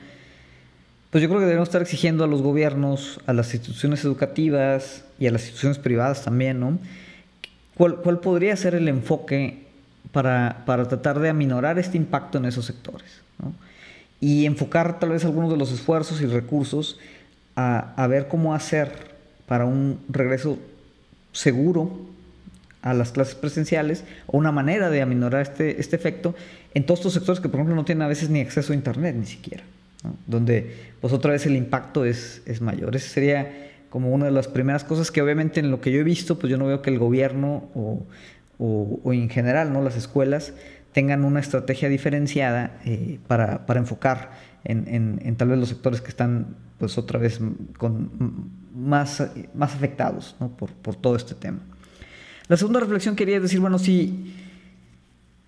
pues 1.10 1.22
yo 1.22 1.28
creo 1.28 1.40
que 1.40 1.46
debemos 1.46 1.68
estar 1.68 1.82
exigiendo 1.82 2.24
a 2.24 2.26
los 2.26 2.42
gobiernos, 2.42 3.20
a 3.26 3.32
las 3.32 3.54
instituciones 3.54 4.04
educativas 4.04 5.04
y 5.20 5.28
a 5.28 5.30
las 5.30 5.42
instituciones 5.42 5.78
privadas 5.78 6.24
también, 6.24 6.58
¿no? 6.58 6.78
¿Cuál, 7.76 7.96
cuál 7.96 8.18
podría 8.18 8.56
ser 8.56 8.74
el 8.74 8.88
enfoque 8.88 9.63
para, 10.12 10.62
para 10.66 10.86
tratar 10.88 11.18
de 11.20 11.28
aminorar 11.28 11.78
este 11.78 11.96
impacto 11.96 12.38
en 12.38 12.46
esos 12.46 12.64
sectores. 12.64 13.22
Y 14.20 14.46
enfocar 14.46 14.98
tal 14.98 15.10
vez 15.10 15.24
algunos 15.24 15.50
de 15.50 15.56
los 15.56 15.72
esfuerzos 15.72 16.20
y 16.20 16.26
recursos 16.26 16.98
a, 17.56 17.94
a 18.02 18.06
ver 18.06 18.28
cómo 18.28 18.54
hacer 18.54 19.14
para 19.46 19.64
un 19.64 20.00
regreso 20.08 20.58
seguro 21.32 22.14
a 22.84 22.92
las 22.92 23.12
clases 23.12 23.34
presenciales 23.34 24.04
o 24.26 24.36
una 24.36 24.52
manera 24.52 24.90
de 24.90 25.00
aminorar 25.00 25.42
este, 25.42 25.80
este 25.80 25.96
efecto 25.96 26.34
en 26.74 26.84
todos 26.84 27.00
estos 27.00 27.14
sectores 27.14 27.40
que 27.40 27.48
por 27.48 27.60
ejemplo 27.60 27.74
no 27.74 27.84
tienen 27.84 28.02
a 28.02 28.08
veces 28.08 28.28
ni 28.28 28.40
acceso 28.40 28.72
a 28.72 28.76
internet 28.76 29.16
ni 29.18 29.26
siquiera, 29.26 29.64
donde 30.26 30.92
pues 31.00 31.12
otra 31.12 31.32
vez 31.32 31.46
el 31.46 31.56
impacto 31.56 32.04
es, 32.04 32.42
es 32.44 32.60
mayor. 32.60 32.94
Esa 32.94 33.08
sería 33.08 33.70
como 33.88 34.10
una 34.10 34.26
de 34.26 34.32
las 34.32 34.48
primeras 34.48 34.84
cosas 34.84 35.10
que 35.10 35.22
obviamente 35.22 35.60
en 35.60 35.70
lo 35.70 35.80
que 35.80 35.92
yo 35.92 36.00
he 36.00 36.02
visto 36.02 36.38
pues 36.38 36.50
yo 36.50 36.58
no 36.58 36.66
veo 36.66 36.82
que 36.82 36.90
el 36.90 36.98
gobierno 36.98 37.70
o 37.74 38.02
o, 38.58 39.12
en 39.12 39.28
general 39.28 39.72
¿no? 39.72 39.82
las 39.82 39.96
escuelas 39.96 40.54
tengan 40.92 41.24
una 41.24 41.40
estrategia 41.40 41.88
diferenciada 41.88 42.78
eh, 42.84 43.18
para, 43.26 43.66
para, 43.66 43.80
enfocar 43.80 44.30
en, 44.64 45.18
en, 45.22 45.36
tal 45.36 45.48
vez 45.48 45.58
los 45.58 45.68
sectores 45.68 46.00
que 46.00 46.08
están 46.08 46.56
pues 46.78 46.96
otra 46.98 47.18
vez 47.18 47.40
con 47.78 48.50
más, 48.74 49.28
más 49.54 49.74
afectados 49.74 50.36
¿no? 50.40 50.56
por, 50.56 50.72
por, 50.72 50.94
todo 50.94 51.16
este 51.16 51.34
tema. 51.34 51.60
La 52.48 52.56
segunda 52.56 52.80
reflexión 52.80 53.16
quería 53.16 53.40
decir, 53.40 53.58
bueno, 53.58 53.78
si 53.78 54.34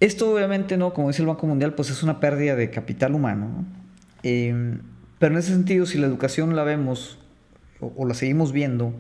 esto 0.01 0.33
obviamente, 0.33 0.77
¿no? 0.77 0.93
como 0.93 1.09
dice 1.09 1.23
el 1.23 1.29
Banco 1.29 1.47
Mundial, 1.47 1.75
pues 1.75 1.91
es 1.91 2.03
una 2.03 2.21
pérdida 2.21 2.57
de 2.57 2.71
capital 2.71 3.15
humano, 3.15 3.65
eh, 4.23 4.79
pero 5.19 5.35
en 5.35 5.39
ese 5.39 5.53
sentido, 5.53 5.87
si 5.87 5.99
la 5.99 6.07
educación 6.07 6.57
la 6.57 6.65
vemos 6.65 7.19
o, 7.81 7.93
o 7.97 8.07
la 8.07 8.15
seguimos 8.15 8.53
viendo, 8.53 8.95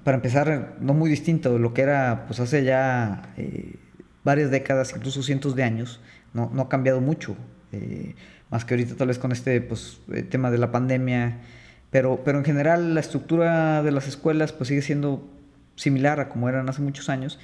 para 0.00 0.16
empezar, 0.16 0.76
no 0.80 0.94
muy 0.94 1.10
distinto 1.10 1.52
de 1.52 1.58
lo 1.58 1.74
que 1.74 1.82
era 1.82 2.24
pues 2.26 2.40
hace 2.40 2.64
ya 2.64 3.32
eh, 3.36 3.76
varias 4.24 4.50
décadas, 4.50 4.92
incluso 4.96 5.22
cientos 5.22 5.54
de 5.54 5.62
años, 5.62 6.00
no, 6.34 6.50
no 6.52 6.62
ha 6.62 6.68
cambiado 6.68 7.00
mucho, 7.00 7.36
eh, 7.72 8.14
más 8.50 8.64
que 8.64 8.74
ahorita 8.74 8.94
tal 8.96 9.08
vez 9.08 9.18
con 9.18 9.32
este 9.32 9.60
pues, 9.60 10.00
eh, 10.12 10.22
tema 10.22 10.50
de 10.50 10.58
la 10.58 10.70
pandemia, 10.70 11.38
pero, 11.90 12.22
pero 12.24 12.38
en 12.38 12.44
general 12.44 12.94
la 12.94 13.00
estructura 13.00 13.82
de 13.82 13.92
las 13.92 14.08
escuelas 14.08 14.52
pues 14.52 14.68
sigue 14.68 14.82
siendo 14.82 15.28
similar 15.76 16.20
a 16.20 16.28
como 16.28 16.48
eran 16.48 16.68
hace 16.68 16.82
muchos 16.82 17.08
años. 17.08 17.38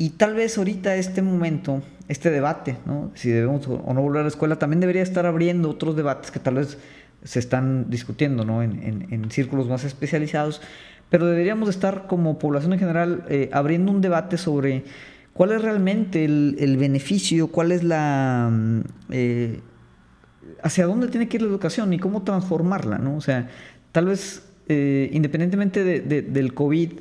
Y 0.00 0.10
tal 0.10 0.34
vez 0.34 0.56
ahorita 0.58 0.94
este 0.94 1.22
momento, 1.22 1.82
este 2.06 2.30
debate, 2.30 2.76
¿no? 2.86 3.10
si 3.14 3.30
debemos 3.30 3.66
o 3.66 3.92
no 3.92 4.00
volver 4.00 4.20
a 4.20 4.22
la 4.22 4.28
escuela, 4.28 4.56
también 4.56 4.78
debería 4.80 5.02
estar 5.02 5.26
abriendo 5.26 5.70
otros 5.70 5.96
debates 5.96 6.30
que 6.30 6.38
tal 6.38 6.54
vez 6.54 6.78
se 7.24 7.40
están 7.40 7.90
discutiendo 7.90 8.44
¿no? 8.44 8.62
en, 8.62 8.80
en, 8.82 9.12
en 9.12 9.30
círculos 9.32 9.68
más 9.68 9.82
especializados, 9.82 10.62
pero 11.10 11.26
deberíamos 11.26 11.68
estar 11.68 12.06
como 12.06 12.38
población 12.38 12.72
en 12.74 12.78
general 12.78 13.24
eh, 13.28 13.48
abriendo 13.52 13.92
un 13.92 14.00
debate 14.00 14.36
sobre 14.36 14.84
cuál 15.32 15.52
es 15.52 15.62
realmente 15.62 16.24
el, 16.24 16.76
beneficio, 16.78 17.48
cuál 17.48 17.72
es 17.72 17.82
la... 17.82 18.50
Mm, 18.52 18.80
eh, 19.10 19.60
hacia 20.62 20.86
dónde 20.86 21.08
tiene 21.08 21.28
que 21.28 21.36
ir 21.36 21.42
la 21.42 21.48
educación 21.48 21.92
y 21.92 21.98
cómo 21.98 22.22
transformarla, 22.22 22.98
¿no? 22.98 23.16
O 23.16 23.20
sea, 23.20 23.48
tal 23.92 24.06
vez 24.06 24.42
eh, 24.68 25.08
independientemente 25.12 25.84
del 25.84 26.54
COVID, 26.54 26.92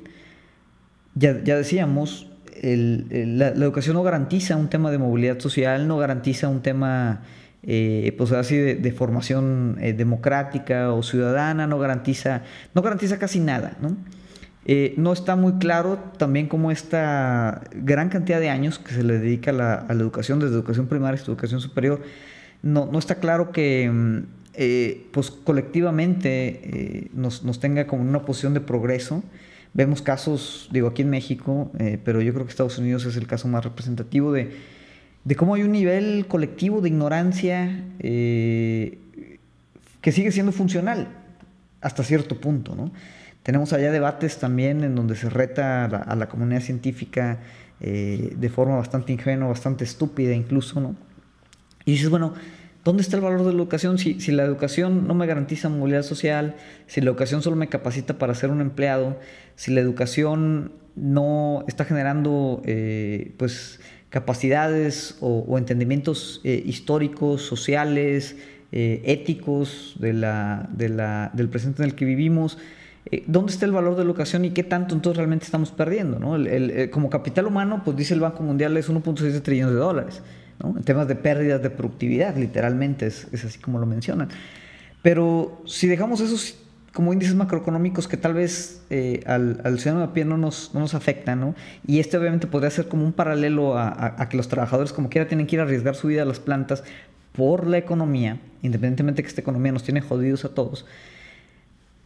ya, 1.16 1.44
ya 1.44 1.58
decíamos, 1.58 2.30
la, 2.62 3.52
la, 3.52 3.66
educación 3.66 3.96
no 3.96 4.04
garantiza 4.04 4.56
un 4.56 4.70
tema 4.70 4.92
de 4.92 4.98
movilidad 4.98 5.40
social, 5.40 5.88
no 5.88 5.98
garantiza 5.98 6.50
un 6.50 6.62
tema 6.62 7.22
eh, 7.70 8.16
pues 8.18 8.32
así 8.32 8.56
de, 8.56 8.92
formación 8.94 9.78
eh, 9.82 9.92
democrática 9.92 10.94
o 10.94 11.04
ciudadana, 11.04 11.68
no 11.68 11.78
garantiza, 11.78 12.44
no 12.74 12.82
garantiza 12.82 13.20
casi 13.20 13.42
nada, 13.42 13.76
¿no? 13.82 13.98
Eh, 14.66 14.94
no 14.96 15.12
está 15.12 15.36
muy 15.36 15.54
claro 15.60 16.00
también 16.18 16.48
cómo 16.48 16.72
esta 16.72 17.62
gran 17.74 18.08
cantidad 18.08 18.40
de 18.40 18.50
años 18.50 18.80
que 18.80 18.94
se 18.94 19.04
le 19.04 19.20
dedica 19.20 19.52
a 19.52 19.54
la, 19.54 19.74
a 19.74 19.94
la 19.94 20.02
educación, 20.02 20.40
desde 20.40 20.56
educación 20.56 20.88
primaria 20.88 21.20
hasta 21.20 21.30
educación 21.30 21.60
superior, 21.60 22.02
no, 22.64 22.86
no 22.90 23.00
está 23.00 23.16
claro 23.16 23.52
que 23.52 23.92
mm, 23.92 25.12
pues 25.12 25.30
colectivamente 25.30 27.10
nos, 27.14 27.44
nos, 27.44 27.60
tenga 27.60 27.86
como 27.86 28.02
una 28.02 28.24
posición 28.24 28.54
de 28.54 28.62
progreso. 28.62 29.24
Vemos 29.74 30.02
casos, 30.02 30.70
digo 30.72 30.88
aquí 30.88 31.02
en 31.02 31.10
México, 31.10 31.72
pero 32.04 32.22
yo 32.22 32.34
creo 32.34 32.46
que 32.46 32.50
Estados 32.50 32.78
Unidos 32.80 33.06
es 33.06 33.18
el 33.18 33.28
caso 33.28 33.48
más 33.48 33.64
representativo 33.64 34.32
de 34.32 34.77
de 35.28 35.36
cómo 35.36 35.56
hay 35.56 35.64
un 35.64 35.74
nivel 35.74 36.26
colectivo 36.30 36.80
de 36.80 36.88
ignorancia 36.88 37.84
eh, 38.00 38.98
que 40.00 40.14
sigue 40.14 40.32
siendo 40.32 40.54
funcional 40.54 41.10
hasta 41.82 42.02
cierto 42.04 42.40
punto. 42.40 42.76
¿no? 42.76 42.94
Tenemos 43.44 43.74
allá 43.74 43.92
debates 43.92 44.38
también 44.38 44.86
en 44.86 44.96
donde 44.96 45.18
se 45.18 45.30
reta 45.30 45.84
a 45.84 46.16
la, 46.16 46.30
comunidad 46.30 46.62
científica 46.62 47.40
eh, 47.82 48.36
de 48.38 48.50
forma 48.50 48.78
bastante 48.78 49.12
ingenua, 49.12 49.50
bastante 49.50 49.84
estúpida 49.84 50.34
incluso. 50.34 50.80
¿no? 50.80 50.96
Y 51.84 51.92
dices, 51.92 52.10
bueno, 52.10 52.34
¿dónde 52.86 53.02
está 53.02 53.18
el 53.18 53.24
valor 53.24 53.44
de 53.44 53.52
la 53.52 53.58
educación 53.58 53.98
si, 53.98 54.22
si 54.22 54.32
la 54.32 54.46
educación 54.46 55.08
no 55.10 55.14
me 55.14 55.28
garantiza 55.28 55.68
movilidad 55.68 56.04
social, 56.04 56.56
si 56.86 57.02
la 57.02 57.10
educación 57.10 57.42
solo 57.42 57.58
me 57.58 57.68
capacita 57.68 58.18
para 58.18 58.34
ser 58.34 58.50
un 58.50 58.62
empleado, 58.62 59.20
si 59.58 59.74
la 59.74 59.82
educación 59.82 60.72
no 60.96 61.66
está 61.68 61.84
generando 61.84 62.62
eh, 62.66 63.34
pues 63.38 63.82
capacidades 64.10 65.18
o, 65.20 65.58
entendimientos 65.58 66.42
eh, 66.44 66.62
históricos, 66.66 67.42
sociales, 67.42 68.38
eh, 68.72 69.02
éticos 69.06 69.96
de 70.00 70.14
la, 70.14 70.70
de 70.72 70.90
la, 70.90 71.32
del 71.34 71.50
presente 71.50 71.84
en 71.84 71.90
el 71.90 71.96
que 71.96 72.06
vivimos. 72.06 72.58
Eh, 73.12 73.24
¿Dónde 73.28 73.52
está 73.52 73.66
el 73.66 73.72
valor 73.72 73.96
de 73.96 74.04
la 74.04 74.06
educación 74.06 74.46
y 74.46 74.52
qué 74.52 74.64
tanto 74.64 74.96
entonces 74.96 75.18
realmente 75.18 75.46
estamos 75.46 75.72
perdiendo? 75.72 76.20
¿no? 76.20 76.36
El, 76.36 76.90
como 76.90 77.10
capital 77.10 77.48
humano, 77.48 77.82
pues 77.84 77.98
dice 77.98 78.14
el 78.14 78.22
Banco 78.22 78.44
Mundial, 78.44 78.76
es 78.78 78.90
1.6 78.90 79.42
trillones 79.42 79.74
de 79.74 79.80
dólares. 79.80 80.22
¿no? 80.62 80.76
En 80.78 80.84
temas 80.84 81.08
de 81.08 81.16
pérdidas 81.16 81.62
de 81.62 81.70
productividad, 81.70 82.36
literalmente, 82.36 83.08
es, 83.08 83.28
es 83.32 83.44
así 83.44 83.60
como 83.60 83.80
lo 83.80 83.86
mencionan. 83.86 84.30
Pero 85.02 85.62
si 85.66 85.88
dejamos 85.88 86.22
esos 86.22 86.58
como 86.94 87.14
índices 87.14 87.36
macroeconómicos 87.36 88.08
que 88.08 88.18
tal 88.18 88.34
vez 88.34 88.82
eh, 88.90 89.22
al, 89.26 89.62
al, 89.64 89.80
ciudadano 89.80 90.06
de 90.06 90.12
a 90.12 90.14
pie 90.14 90.26
no 90.26 90.38
nos, 90.38 90.72
no 90.74 90.80
nos 90.80 90.94
afectan, 90.94 91.40
¿no? 91.40 91.56
Y 91.86 92.00
este 92.00 92.18
obviamente 92.18 92.48
podría 92.48 92.70
ser 92.72 92.88
como 92.88 93.06
un 93.06 93.14
paralelo 93.14 93.78
a, 93.78 94.16
a, 94.18 94.30
que 94.30 94.38
los 94.38 94.48
trabajadores 94.48 94.94
como 94.94 95.10
quiera 95.10 95.28
tienen 95.28 95.48
que 95.48 95.56
ir 95.56 95.60
a 95.60 95.64
arriesgar 95.64 95.96
su 95.96 96.08
vida 96.08 96.24
a 96.24 96.26
las 96.26 96.40
plantas 96.40 96.84
por 97.34 97.68
la 97.68 97.78
economía, 97.78 98.40
independientemente 98.64 99.18
de 99.18 99.24
que 99.24 99.30
esta 99.30 99.42
economía 99.42 99.72
nos 99.72 99.84
tiene 99.84 100.02
jodidos 100.02 100.44
a 100.44 100.50
todos. 100.50 100.86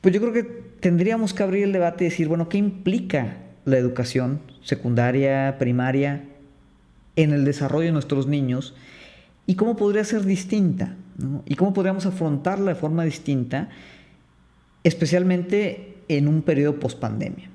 Pues 0.02 0.14
yo 0.14 0.20
creo 0.20 0.34
que 0.34 0.44
tendríamos 0.44 1.34
que 1.34 1.44
abrir 1.44 1.64
el 1.64 1.72
debate 1.72 2.04
y 2.04 2.10
decir, 2.10 2.28
bueno, 2.28 2.50
¿qué 2.50 2.58
implica 2.58 3.38
la 3.66 3.78
educación 3.78 4.42
secundaria, 4.64 5.56
primaria, 5.58 6.24
en 7.16 7.32
el 7.32 7.46
desarrollo 7.46 7.86
de 7.86 7.92
nuestros 7.94 8.28
niños? 8.28 8.76
¿Y 9.46 9.56
cómo 9.56 9.78
podría 9.78 10.04
ser 10.04 10.26
distinta? 10.26 10.96
¿no? 11.18 11.44
¿Y 11.46 11.56
cómo 11.56 11.74
podríamos 11.74 12.06
afrontarla 12.06 12.74
de 12.74 12.80
forma 12.80 13.06
distinta? 13.06 13.70
Especialmente 14.84 15.98
en 16.08 16.28
un 16.28 16.42
periodo 16.42 16.80
post-pandemia. 16.80 17.50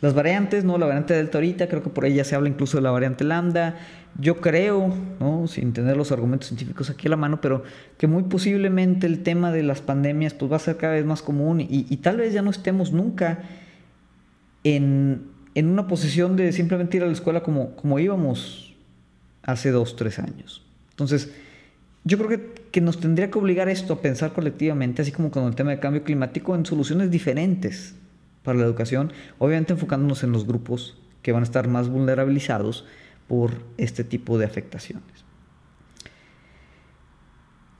Las 0.00 0.14
variantes, 0.14 0.64
¿no? 0.64 0.78
La 0.78 0.86
variante 0.86 1.14
Delta 1.14 1.38
ahorita, 1.38 1.68
creo 1.68 1.82
que 1.82 1.90
por 1.90 2.04
ahí 2.04 2.14
ya 2.14 2.24
se 2.24 2.36
habla 2.36 2.48
incluso 2.48 2.76
de 2.76 2.82
la 2.82 2.92
variante 2.92 3.24
Lambda. 3.24 3.76
Yo 4.16 4.40
creo, 4.40 4.94
¿no? 5.18 5.48
Sin 5.48 5.72
tener 5.72 5.96
los 5.96 6.12
argumentos 6.12 6.48
científicos 6.48 6.88
aquí 6.88 7.08
a 7.08 7.10
la 7.10 7.16
mano, 7.16 7.40
pero 7.40 7.64
que 7.96 8.06
muy 8.06 8.22
posiblemente 8.24 9.06
el 9.06 9.24
tema 9.24 9.50
de 9.50 9.64
las 9.64 9.80
pandemias 9.80 10.34
pues, 10.34 10.52
va 10.52 10.56
a 10.56 10.60
ser 10.60 10.76
cada 10.76 10.94
vez 10.94 11.04
más 11.04 11.20
común 11.20 11.60
y, 11.60 11.86
y 11.88 11.96
tal 11.98 12.18
vez 12.18 12.32
ya 12.32 12.42
no 12.42 12.50
estemos 12.50 12.92
nunca 12.92 13.42
en, 14.62 15.26
en, 15.54 15.66
una 15.66 15.88
posición 15.88 16.36
de 16.36 16.52
simplemente 16.52 16.96
ir 16.96 17.02
a 17.02 17.06
la 17.06 17.12
escuela 17.12 17.42
como, 17.42 17.74
como 17.74 17.98
íbamos 17.98 18.74
hace 19.42 19.72
dos, 19.72 19.96
tres 19.96 20.20
años. 20.20 20.64
Entonces, 20.90 21.32
yo 22.08 22.16
creo 22.16 22.30
que, 22.30 22.54
que, 22.72 22.80
nos 22.80 22.98
tendría 22.98 23.30
que 23.30 23.38
obligar 23.38 23.68
esto 23.68 23.92
a 23.92 24.00
pensar 24.00 24.32
colectivamente, 24.32 25.02
así 25.02 25.12
como 25.12 25.30
con 25.30 25.44
el 25.44 25.54
tema 25.54 25.70
de 25.70 25.78
cambio 25.78 26.02
climático, 26.02 26.54
en 26.54 26.64
soluciones 26.64 27.10
diferentes 27.10 27.94
para 28.42 28.58
la 28.58 28.64
educación, 28.64 29.12
obviamente 29.38 29.74
enfocándonos 29.74 30.24
en 30.24 30.32
los 30.32 30.46
grupos 30.46 30.96
que 31.22 31.32
van 31.32 31.42
a 31.42 31.44
estar 31.44 31.68
más 31.68 31.90
vulnerabilizados 31.90 32.86
por 33.26 33.52
este 33.76 34.04
tipo 34.04 34.38
de 34.38 34.46
afectaciones. 34.46 35.04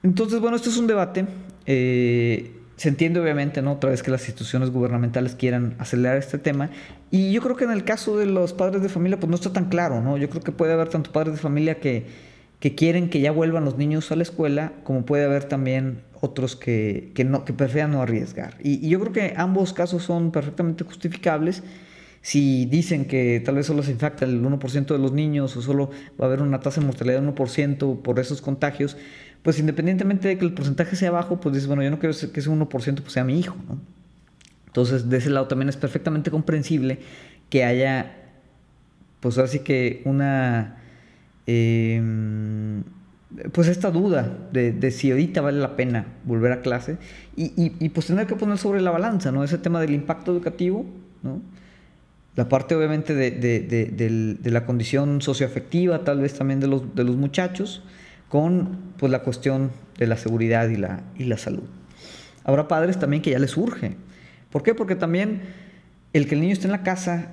Entonces, 0.03 0.41
bueno, 0.41 0.57
esto 0.57 0.69
es 0.69 0.77
un 0.77 0.87
debate. 0.87 1.25
Eh, 1.65 2.53
se 2.77 2.91
entiende 2.91 3.19
obviamente, 3.19 3.63
¿no? 3.63 3.73
Otra 3.73 3.91
vez 3.91 4.03
que 4.03 4.11
las 4.11 4.23
instituciones 4.29 4.71
gubernamentales 4.71 5.35
quieran 5.35 5.75
acelerar 5.79 6.19
este 6.19 6.37
tema. 6.37 6.71
Y 7.11 7.33
yo 7.33 7.41
creo 7.41 7.57
que 7.57 7.65
en 7.65 7.71
el 7.71 7.85
caso 7.85 8.19
de 8.19 8.27
los 8.27 8.53
padres 8.53 8.83
de 8.83 8.91
familia, 8.91 9.19
pues 9.19 9.31
no 9.31 9.37
está 9.37 9.53
tan 9.53 9.71
claro, 9.71 10.03
¿no? 10.03 10.19
Yo 10.19 10.29
creo 10.29 10.43
que 10.43 10.53
puede 10.53 10.75
haber 10.75 10.89
tanto 10.89 11.11
padres 11.13 11.35
de 11.35 11.41
familia 11.41 11.81
que, 11.81 12.07
que 12.61 12.75
quieren 12.75 13.09
que 13.09 13.21
ya 13.21 13.31
vuelvan 13.31 13.65
los 13.65 13.77
niños 13.77 14.11
a 14.11 14.17
la 14.17 14.23
escuela, 14.23 14.73
como 14.85 15.05
puede 15.05 15.25
haber 15.25 15.45
también 15.45 16.03
otros 16.21 16.57
que, 16.57 17.13
que 17.15 17.25
no, 17.25 17.45
que 17.45 17.53
prefieran 17.53 17.93
no 17.93 18.03
arriesgar. 18.03 18.57
Y, 18.63 18.89
yo 18.89 18.99
creo 19.01 19.13
que 19.13 19.35
ambos 19.37 19.73
casos 19.73 20.03
son 20.03 20.33
perfectamente 20.33 20.85
justificables. 20.85 21.63
Si 22.21 22.67
dicen 22.67 23.05
que 23.05 23.41
tal 23.45 23.55
vez 23.55 23.67
solo 23.67 23.83
se 23.83 23.93
infecta 23.93 24.25
el 24.25 24.43
1% 24.43 24.87
de 24.87 24.99
los 24.99 25.13
niños 25.13 25.57
o 25.57 25.63
solo 25.63 25.91
va 26.21 26.25
a 26.25 26.29
haber 26.29 26.43
una 26.43 26.59
tasa 26.61 26.81
de 26.81 26.87
mortalidad 26.87 27.23
de 27.23 27.29
1% 27.29 28.03
por 28.03 28.19
esos 28.19 28.43
contagios, 28.43 28.97
pues 29.43 29.61
independientemente 29.61 30.27
de 30.27 30.37
que 30.37 30.45
el 30.45 30.53
porcentaje 30.53 30.97
sea 30.97 31.13
bajo, 31.13 31.41
pues 31.41 31.55
dices, 31.55 31.69
bueno, 31.69 31.85
yo 31.85 31.91
no 31.91 32.01
quiero 32.01 32.15
que 32.15 32.41
ese 32.41 32.51
1% 32.51 32.69
pues 32.69 33.13
sea 33.13 33.23
mi 33.23 33.39
hijo. 33.39 33.57
Entonces, 34.67 35.09
de 35.09 35.17
ese 35.17 35.31
lado 35.31 35.47
también 35.47 35.69
es 35.69 35.77
perfectamente 35.77 36.31
comprensible 36.31 36.99
que 37.49 37.65
haya, 37.65 38.17
pues 39.21 39.39
así 39.39 39.61
que 39.61 40.03
una, 40.05 40.78
em, 41.49 42.83
pues 43.53 43.69
esta 43.69 43.91
duda 43.91 44.49
de, 44.53 44.91
si 44.91 45.11
ahorita 45.11 45.41
vale 45.41 45.59
la 45.59 45.77
pena 45.77 46.07
volver 46.25 46.53
a 46.53 46.61
clase 46.61 46.99
y, 47.37 47.53
y, 47.57 47.89
pues 47.91 48.07
tener 48.07 48.27
que 48.27 48.37
poner 48.37 48.59
sobre 48.59 48.81
la 48.81 48.91
balanza, 48.91 49.33
¿no? 49.33 49.45
Ese 49.45 49.59
tema 49.59 49.81
del 49.81 49.95
impacto 49.95 50.33
educativo, 50.33 50.87
¿no? 51.23 51.41
La 52.39 52.49
parte 52.49 52.77
obviamente 52.77 53.15
de, 53.15 54.39
la 54.45 54.65
condición 54.65 55.21
socioafectiva, 55.21 56.05
tal 56.05 56.21
vez 56.21 56.35
también 56.35 56.61
de 56.61 56.69
los, 56.69 56.95
de 56.95 57.03
los 57.03 57.17
muchachos, 57.17 57.83
con 58.29 58.79
pues, 58.97 59.11
la 59.11 59.25
cuestión 59.25 59.73
de 59.99 60.07
la 60.07 60.17
seguridad 60.17 60.69
y 60.69 60.77
la, 60.77 61.03
y 61.17 61.25
la 61.25 61.37
salud. 61.37 61.65
Habrá 62.45 62.69
padres 62.69 62.99
también 62.99 63.23
que 63.23 63.31
ya 63.31 63.41
les 63.41 63.57
urge. 63.57 63.97
¿Por 64.51 64.63
qué? 64.63 64.75
Porque 64.75 64.95
también 64.95 65.43
el 66.13 66.29
que 66.29 66.37
el 66.37 66.41
niño 66.41 66.53
esté 66.53 66.67
en 66.67 66.73
la 66.73 66.85
casa, 66.85 67.33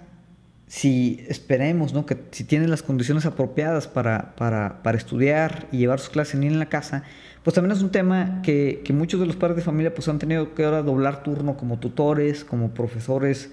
si 0.67 1.23
esperemos, 1.27 1.93
¿no? 1.93 2.05
que 2.05 2.17
si 2.31 2.43
tiene 2.43 2.67
las 2.67 2.81
condiciones 2.81 3.25
apropiadas 3.25 3.87
para, 3.87 4.35
para, 4.35 4.81
para 4.83 4.97
estudiar 4.97 5.67
y 5.71 5.77
llevar 5.77 5.99
sus 5.99 6.09
clases 6.09 6.35
en 6.35 6.59
la 6.59 6.67
casa, 6.67 7.03
pues 7.43 7.53
también 7.53 7.75
es 7.75 7.83
un 7.83 7.91
tema 7.91 8.41
que, 8.41 8.81
que, 8.83 8.91
muchos 8.91 9.19
de 9.19 9.27
los 9.27 9.35
padres 9.35 9.57
de 9.57 9.61
familia 9.61 9.93
pues 9.93 10.07
han 10.07 10.17
tenido 10.17 10.55
que 10.55 10.65
ahora 10.65 10.81
doblar 10.81 11.21
turno 11.21 11.55
como 11.55 11.77
tutores, 11.77 12.43
como 12.43 12.73
profesores, 12.73 13.51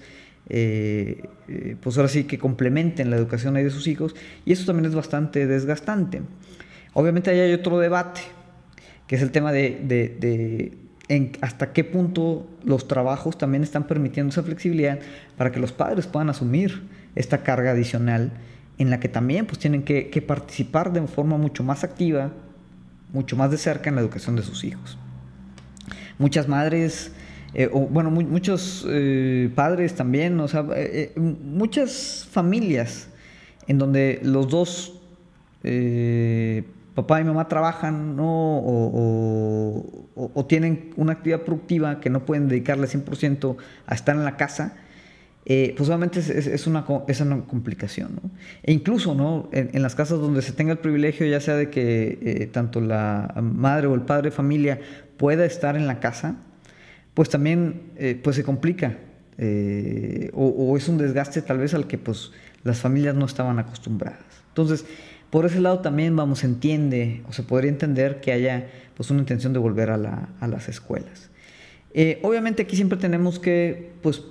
eh, 0.49 1.29
eh, 1.47 1.77
pues 1.79 1.95
ahora 1.97 2.09
sí 2.09 2.25
que 2.25 2.37
complementen 2.37 3.09
la 3.09 3.15
educación 3.15 3.53
de 3.53 3.69
sus 3.69 3.87
hijos 3.87 4.13
y 4.45 4.51
eso 4.51 4.65
también 4.65 4.85
es 4.85 4.95
bastante 4.95 5.47
desgastante. 5.47 6.21
Obviamente 6.93 7.31
ahí 7.31 7.39
hay 7.39 7.53
otro 7.53 7.79
debate, 7.79 8.21
que 9.07 9.15
es 9.15 9.21
el 9.21 9.31
tema 9.31 9.51
de, 9.51 10.77
hasta 11.41 11.71
qué 11.73 11.83
punto 11.83 12.47
los 12.65 12.87
trabajos 12.87 13.37
también 13.37 13.63
están 13.63 13.87
permitiendo 13.87 14.31
esa 14.31 14.43
flexibilidad 14.43 14.99
para 15.37 15.51
que 15.51 15.59
los 15.59 15.71
padres 15.71 16.07
puedan 16.07 16.29
asumir 16.29 16.83
esta 17.15 17.43
carga 17.43 17.71
adicional 17.71 18.31
en 18.77 18.89
la 18.89 18.99
que 18.99 19.09
también 19.09 19.45
pues, 19.45 19.59
tienen 19.59 19.83
que, 19.83 20.23
participar 20.25 20.91
de 20.93 21.05
forma 21.07 21.37
mucho 21.37 21.63
más 21.63 21.83
activa, 21.83 22.31
mucho 23.11 23.35
más 23.35 23.51
de 23.51 23.57
cerca 23.57 23.89
en 23.89 23.95
la 23.95 24.01
educación 24.01 24.35
de 24.35 24.43
sus 24.43 24.63
hijos. 24.63 24.97
Muchas 26.17 26.47
madres, 26.47 27.11
eh, 27.53 27.69
o 27.71 27.81
bueno, 27.81 28.09
muchos 28.11 28.85
eh, 28.89 29.51
padres 29.53 29.95
también, 29.95 30.39
o 30.39 30.47
sea, 30.47 30.65
eh, 30.75 31.13
muchas 31.15 32.27
familias 32.31 33.09
en 33.67 33.77
donde 33.77 34.19
los 34.23 34.49
dos 34.49 34.99
papá 36.93 37.21
y 37.21 37.23
mamá 37.23 37.47
trabajan 37.47 38.15
¿no? 38.15 38.61
o, 38.65 40.45
tienen 40.47 40.91
una 40.97 41.13
actividad 41.13 41.41
productiva 41.41 41.99
que 41.99 42.09
no 42.09 42.25
pueden 42.25 42.47
dedicarle 42.47 42.87
100% 42.87 43.55
a 43.87 43.95
estar 43.95 44.15
en 44.15 44.25
la 44.25 44.37
casa, 44.37 44.75
eh, 45.45 45.73
pues 45.75 45.89
obviamente 45.89 46.19
es, 46.19 46.67
una, 46.67 46.85
es 47.07 47.21
una 47.21 47.41
complicación. 47.41 48.19
¿no? 48.21 48.31
E 48.63 48.71
incluso 48.71 49.13
¿no? 49.13 49.49
En, 49.51 49.81
las 49.81 49.95
casas 49.95 50.19
donde 50.19 50.41
se 50.41 50.53
tenga 50.53 50.71
el 50.71 50.79
privilegio, 50.79 51.25
ya 51.25 51.41
sea 51.41 51.55
de 51.55 51.69
que 51.69 52.19
eh, 52.21 52.47
tanto 52.47 52.81
la 52.81 53.33
madre 53.41 53.87
o 53.87 53.95
el 53.95 54.01
padre 54.01 54.29
de 54.29 54.35
familia 54.35 54.79
pueda 55.17 55.45
estar 55.45 55.75
en 55.75 55.87
la 55.87 55.99
casa, 55.99 56.37
pues 57.13 57.29
también 57.29 57.91
eh, 57.97 58.19
pues 58.21 58.35
se 58.35 58.43
complica. 58.43 58.97
O, 60.33 60.47
o, 60.47 60.77
es 60.77 60.87
un 60.87 60.97
desgaste 60.97 61.41
tal 61.41 61.57
vez 61.57 61.73
al 61.73 61.87
que 61.87 61.97
pues, 61.97 62.31
las 62.63 62.79
familias 62.79 63.15
no 63.15 63.25
estaban 63.25 63.59
acostumbradas. 63.59 64.21
Entonces, 64.49 64.85
por 65.33 65.47
ese 65.47 65.59
lado 65.59 65.79
también, 65.79 66.15
vamos, 66.15 66.39
se 66.39 66.45
entiende 66.45 67.23
o 67.27 67.33
se 67.33 67.41
podría 67.41 67.71
entender 67.71 68.21
que 68.21 68.31
haya 68.31 68.67
pues 68.95 69.09
una 69.09 69.19
intención 69.19 69.51
de 69.51 69.57
volver 69.57 69.89
a, 69.89 69.97
las 69.97 70.69
escuelas. 70.69 71.31
Eh, 71.95 72.19
obviamente 72.21 72.61
aquí 72.61 72.75
siempre 72.75 72.99
tenemos 72.99 73.39
que, 73.39 73.93
pues, 74.03 74.21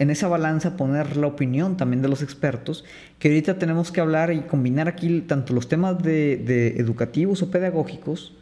en 0.00 0.08
esa 0.08 0.28
balanza 0.28 0.78
poner 0.78 1.18
la 1.18 1.26
opinión 1.26 1.76
también 1.76 2.00
de 2.00 2.08
los 2.08 2.22
expertos, 2.22 2.86
que 3.18 3.28
ahorita 3.28 3.58
tenemos 3.58 3.92
que 3.92 4.00
hablar 4.00 4.32
y 4.32 4.40
combinar 4.40 4.88
aquí 4.88 5.20
tanto 5.20 5.52
los 5.52 5.68
temas 5.68 6.02
de, 6.02 6.74
educativos 6.78 7.42
o 7.42 7.50
pedagógicos, 7.50 8.32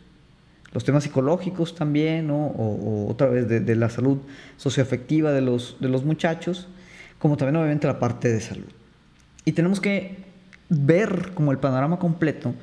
los 0.73 0.85
temas 0.85 1.03
psicológicos 1.03 1.75
también, 1.75 2.31
o, 2.31 3.09
otra 3.09 3.27
vez 3.27 3.49
de, 3.49 3.75
la 3.75 3.91
salud 3.91 4.19
socioafectiva 4.57 5.33
de 5.33 5.41
los, 5.41 5.77
de 5.81 5.89
los 5.89 6.05
muchachos, 6.05 6.69
como 7.19 7.37
también 7.37 7.57
obviamente 7.57 7.89
la 7.89 7.99
parte 7.99 8.33
de 8.33 8.41
salud. 8.41 8.71
Y 9.45 9.51
tenemos 9.51 9.81
que 9.81 10.17
ver 10.69 11.33
como 11.35 11.51
el 11.51 11.59
panorama 11.59 11.99
completo 11.99 12.55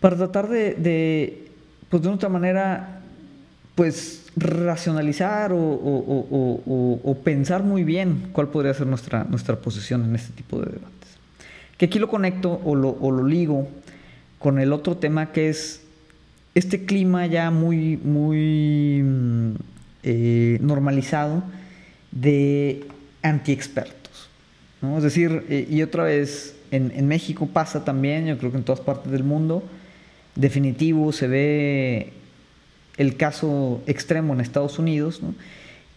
para 0.00 0.16
tratar 0.16 0.48
de, 0.48 0.72
de 0.76 1.50
pues 1.90 2.02
de 2.02 2.08
otra 2.08 2.30
manera, 2.30 3.02
pues 3.74 4.25
racionalizar 4.36 5.52
o, 5.54 7.18
pensar 7.24 7.62
muy 7.62 7.84
bien 7.84 8.28
cuál 8.32 8.48
podría 8.48 8.74
ser 8.74 8.86
nuestra, 8.86 9.24
nuestra 9.24 9.56
posición 9.56 10.04
en 10.04 10.14
este 10.14 10.32
tipo 10.32 10.58
de 10.60 10.66
debates. 10.66 11.10
Que 11.78 11.86
aquí 11.86 11.98
lo 11.98 12.08
conecto 12.08 12.60
o 12.64 12.74
lo, 12.74 12.90
o 13.00 13.10
lo 13.10 13.26
ligo 13.26 13.68
con 14.38 14.58
el 14.58 14.72
otro 14.72 14.96
tema 14.96 15.32
que 15.32 15.48
es 15.48 15.82
este 16.54 16.86
clima 16.86 17.26
ya 17.26 17.50
muy, 17.50 17.98
muy 17.98 19.02
mm, 19.02 19.54
eh, 20.02 20.58
normalizado 20.62 21.42
de 22.12 22.86
anti-expertos. 23.22 24.30
¿no? 24.80 24.96
Es 24.96 25.02
decir, 25.02 25.44
eh, 25.50 25.66
y 25.70 25.82
otra 25.82 26.04
vez, 26.04 26.56
en, 26.70 27.06
México 27.06 27.46
pasa 27.52 27.84
también, 27.84 28.26
yo 28.26 28.38
creo 28.38 28.50
que 28.50 28.56
en 28.56 28.64
todas 28.64 28.80
partes 28.80 29.12
del 29.12 29.22
mundo. 29.22 29.62
Definitivo, 30.34 31.12
se 31.12 31.28
ve 31.28 32.12
el 32.96 33.16
caso 33.16 33.82
extremo 33.86 34.32
en 34.34 34.40
Estados 34.40 34.78
Unidos, 34.78 35.20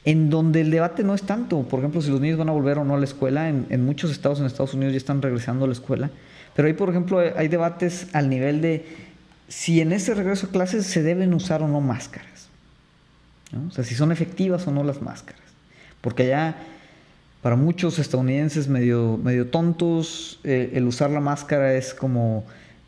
en 0.06 0.30
donde 0.30 0.62
el 0.62 0.72
debate 0.72 1.04
no 1.04 1.14
es 1.14 1.24
tanto, 1.24 1.62
por 1.64 1.80
ejemplo, 1.80 2.02
si 2.02 2.10
los 2.10 2.22
niños 2.22 2.38
van 2.38 2.50
a 2.50 2.54
volver 2.54 2.78
o 2.78 2.86
no 2.86 2.96
a 2.96 2.98
la 2.98 3.06
escuela, 3.06 3.50
en, 3.50 3.86
muchos 3.86 4.12
estados 4.12 4.40
en 4.40 4.46
Estados 4.46 4.74
Unidos 4.74 4.94
ya 4.94 4.98
están 4.98 5.22
regresando 5.22 5.66
a 5.66 5.68
la 5.68 5.74
escuela, 5.74 6.10
pero 6.56 6.68
ahí, 6.68 6.74
por 6.74 6.90
ejemplo, 6.90 7.20
hay 7.20 7.48
debates 7.48 8.08
al 8.14 8.30
nivel 8.30 8.62
de 8.62 8.86
si 9.48 9.82
en 9.82 9.92
ese 9.92 10.14
regreso 10.14 10.48
a 10.48 10.52
clases 10.52 10.86
se 10.86 11.04
deben 11.04 11.34
usar 11.34 11.62
o 11.62 11.68
no 11.68 11.82
máscaras, 11.82 12.50
o 13.68 13.72
sea, 13.72 13.84
si 13.84 13.96
son 13.96 14.12
efectivas 14.12 14.68
o 14.68 14.72
no 14.72 14.84
las 14.84 15.02
máscaras, 15.02 15.42
porque 16.02 16.24
allá 16.24 16.56
para 17.42 17.56
muchos 17.56 18.00
estadounidenses 18.00 18.68
medio, 18.68 19.18
medio 19.18 19.48
tontos, 19.48 20.40
eh, 20.44 20.72
el 20.74 20.86
usar 20.86 21.10
la 21.10 21.22
máscara 21.22 21.74
es 21.74 21.94
como 21.94 22.46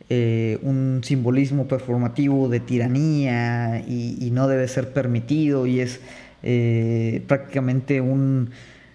eh, 0.08 0.58
un 0.62 1.00
simbolismo 1.04 1.66
performativo 1.68 2.48
de 2.48 2.60
tiranía 2.60 3.80
y, 3.86 4.30
no 4.32 4.48
debe 4.48 4.66
ser 4.68 4.92
permitido 4.92 5.66
y 5.66 5.80
es 5.80 6.00
eh, 6.42 7.22
prácticamente 7.28 8.00
un 8.00 8.50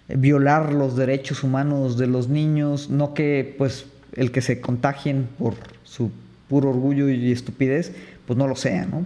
violar 0.08 0.72
los 0.72 0.96
derechos 0.96 1.44
humanos 1.44 1.98
de 1.98 2.06
los 2.06 2.28
niños, 2.28 2.90
no 2.90 3.14
que 3.14 3.54
pues 3.58 3.86
el 4.14 4.32
que 4.32 4.40
se 4.40 4.60
contagien 4.60 5.28
por 5.38 5.54
su 5.84 6.10
puro 6.48 6.70
orgullo 6.70 7.08
y 7.08 7.30
estupidez, 7.30 7.92
pues 8.26 8.36
no 8.36 8.46
lo 8.46 8.56
sea, 8.56 8.86
¿no? 8.86 9.04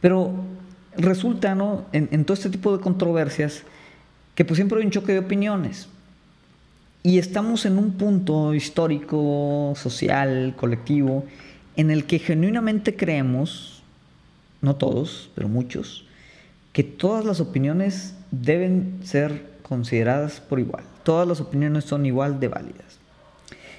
Pero 0.00 0.32
resulta, 0.96 1.54
¿no? 1.54 1.84
En, 1.92 2.08
en 2.10 2.24
todo 2.24 2.34
este 2.34 2.50
tipo 2.50 2.76
de 2.76 2.82
controversias, 2.82 3.62
que 4.34 4.44
pues 4.44 4.56
siempre 4.56 4.78
hay 4.78 4.84
un 4.84 4.90
choque 4.90 5.12
de 5.12 5.20
opiniones. 5.20 5.88
Y 7.02 7.18
estamos 7.18 7.66
en 7.66 7.78
un 7.78 7.92
punto 7.92 8.54
histórico, 8.54 9.72
social, 9.76 10.54
colectivo, 10.56 11.24
en 11.76 11.90
el 11.90 12.04
que 12.04 12.20
genuinamente 12.20 12.94
creemos, 12.94 13.82
no 14.60 14.76
todos, 14.76 15.30
pero 15.34 15.48
muchos, 15.48 16.04
que 16.72 16.84
todas 16.84 17.24
las 17.24 17.40
opiniones 17.40 18.14
deben 18.30 19.00
ser 19.02 19.50
consideradas 19.62 20.40
por 20.40 20.60
igual. 20.60 20.84
Todas 21.02 21.26
las 21.26 21.40
opiniones 21.40 21.84
son 21.84 22.06
igual 22.06 22.38
de 22.38 22.48
válidas. 22.48 23.01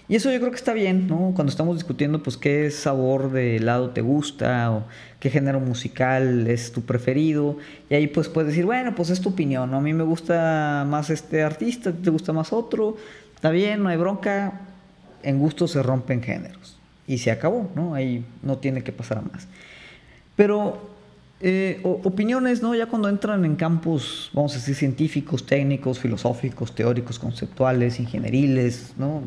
Y 0.09 0.15
eso 0.15 0.31
yo 0.31 0.39
creo 0.39 0.51
que 0.51 0.57
está 0.57 0.73
bien, 0.73 1.07
¿no? 1.07 1.31
Cuando 1.33 1.49
estamos 1.49 1.75
discutiendo, 1.75 2.21
pues, 2.21 2.35
qué 2.35 2.69
sabor 2.71 3.31
de 3.31 3.55
helado 3.55 3.91
te 3.91 4.01
gusta 4.01 4.69
o 4.71 4.83
qué 5.19 5.29
género 5.29 5.61
musical 5.61 6.45
es 6.47 6.73
tu 6.73 6.81
preferido. 6.81 7.57
Y 7.89 7.95
ahí, 7.95 8.07
pues, 8.07 8.27
puedes 8.27 8.49
decir, 8.49 8.65
bueno, 8.65 8.93
pues 8.95 9.09
es 9.09 9.21
tu 9.21 9.29
opinión, 9.29 9.71
¿no? 9.71 9.77
A 9.77 9.81
mí 9.81 9.93
me 9.93 10.03
gusta 10.03 10.85
más 10.87 11.09
este 11.09 11.41
artista, 11.41 11.93
te 11.93 12.09
gusta 12.09 12.33
más 12.33 12.51
otro. 12.51 12.97
Está 13.33 13.49
bien, 13.49 13.81
no 13.81 13.89
hay 13.89 13.97
bronca. 13.97 14.61
En 15.23 15.39
gusto 15.39 15.67
se 15.69 15.81
rompen 15.81 16.21
géneros. 16.21 16.77
Y 17.07 17.19
se 17.19 17.31
acabó, 17.31 17.69
¿no? 17.73 17.93
Ahí 17.93 18.25
no 18.41 18.57
tiene 18.57 18.83
que 18.83 18.91
pasar 18.91 19.19
a 19.19 19.21
más. 19.21 19.47
Pero 20.35 20.91
eh, 21.39 21.79
opiniones, 21.83 22.61
¿no? 22.61 22.75
Ya 22.75 22.87
cuando 22.87 23.07
entran 23.07 23.45
en 23.45 23.55
campos, 23.55 24.31
vamos 24.33 24.53
a 24.53 24.55
decir, 24.55 24.75
científicos, 24.75 25.45
técnicos, 25.45 25.99
filosóficos, 25.99 26.75
teóricos, 26.75 27.19
conceptuales, 27.19 27.99
ingenieriles, 27.99 28.93
¿no? 28.97 29.23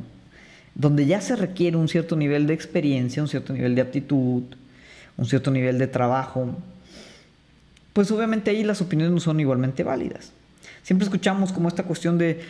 Donde 0.76 1.06
ya 1.06 1.20
se 1.20 1.34
requiere 1.36 1.76
un 1.76 1.88
cierto 1.88 2.16
nivel 2.16 2.46
de 2.46 2.54
experiencia, 2.54 3.22
un 3.22 3.28
cierto 3.28 3.52
nivel 3.52 3.74
de 3.74 3.80
aptitud, 3.80 4.42
un 5.16 5.24
cierto 5.24 5.50
nivel 5.50 5.78
de 5.78 5.86
trabajo, 5.86 6.54
pues 7.94 8.10
obviamente 8.10 8.50
ahí 8.50 8.62
las 8.62 8.82
opiniones 8.82 9.14
no 9.14 9.20
son 9.20 9.40
igualmente 9.40 9.82
válidas. 9.82 10.32
Siempre 10.82 11.04
escuchamos 11.04 11.50
como 11.52 11.68
esta 11.68 11.84
cuestión 11.84 12.18
de 12.18 12.40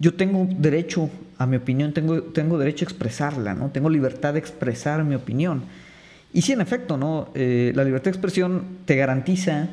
yo 0.00 0.14
tengo 0.14 0.46
derecho 0.58 1.08
a 1.38 1.46
mi 1.46 1.56
opinión, 1.56 1.92
tengo, 1.92 2.20
tengo 2.20 2.58
derecho 2.58 2.84
a 2.84 2.88
expresarla, 2.88 3.54
¿no? 3.54 3.70
Tengo 3.70 3.88
libertad 3.88 4.32
de 4.32 4.40
expresar 4.40 5.04
mi 5.04 5.14
opinión. 5.14 5.62
Y 6.34 6.42
sí, 6.42 6.52
en 6.52 6.60
efecto, 6.60 6.96
¿no? 6.96 7.28
Eh, 7.34 7.72
la 7.76 7.84
libertad 7.84 8.06
de 8.06 8.10
expresión 8.10 8.64
te 8.84 8.96
garantiza 8.96 9.68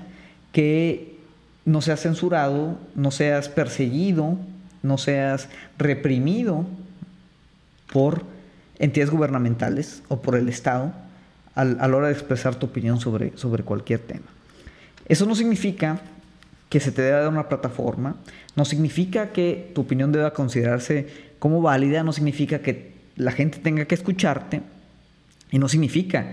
que 0.52 1.18
no 1.66 1.82
seas 1.82 2.02
censurado, 2.02 2.78
no 2.96 3.10
seas 3.10 3.50
perseguido, 3.50 4.38
no 4.84 4.98
seas 5.00 5.50
reprimido 5.78 6.68
por 7.93 8.23
entidades 8.79 9.12
gubernamentales 9.12 10.01
o 10.10 10.21
por 10.21 10.36
el 10.36 10.49
Estado 10.49 10.91
a 11.56 11.63
la 11.63 11.95
hora 11.95 12.08
de 12.08 12.13
expresar 12.13 12.56
tu 12.56 12.65
opinión 12.65 12.99
sobre, 12.99 13.38
sobre 13.38 13.63
cualquier 13.63 13.99
tema. 13.99 14.25
Eso 15.08 15.27
no 15.27 15.36
significa 15.36 16.01
que 16.69 16.79
se 16.79 16.91
te 16.91 17.03
deba 17.03 17.19
dar 17.19 17.29
una 17.29 17.47
plataforma, 17.47 18.15
no 18.56 18.65
significa 18.65 19.32
que 19.32 19.71
tu 19.75 19.82
opinión 19.82 20.12
deba 20.12 20.34
considerarse 20.34 21.08
como 21.38 21.62
válida, 21.62 22.03
no 22.03 22.12
significa 22.13 22.60
que 22.60 22.93
la 23.15 23.32
gente 23.32 23.60
tenga 23.60 23.86
que 23.86 23.93
escucharte 23.93 24.62
y 25.51 25.60
no 25.60 25.69
significa 25.69 26.25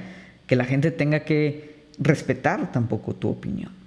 que 0.46 0.56
la 0.56 0.64
gente 0.64 0.90
tenga 0.90 1.20
que 1.20 1.84
respetar 1.98 2.72
tampoco 2.72 3.14
tu 3.14 3.28
opinión. 3.28 3.79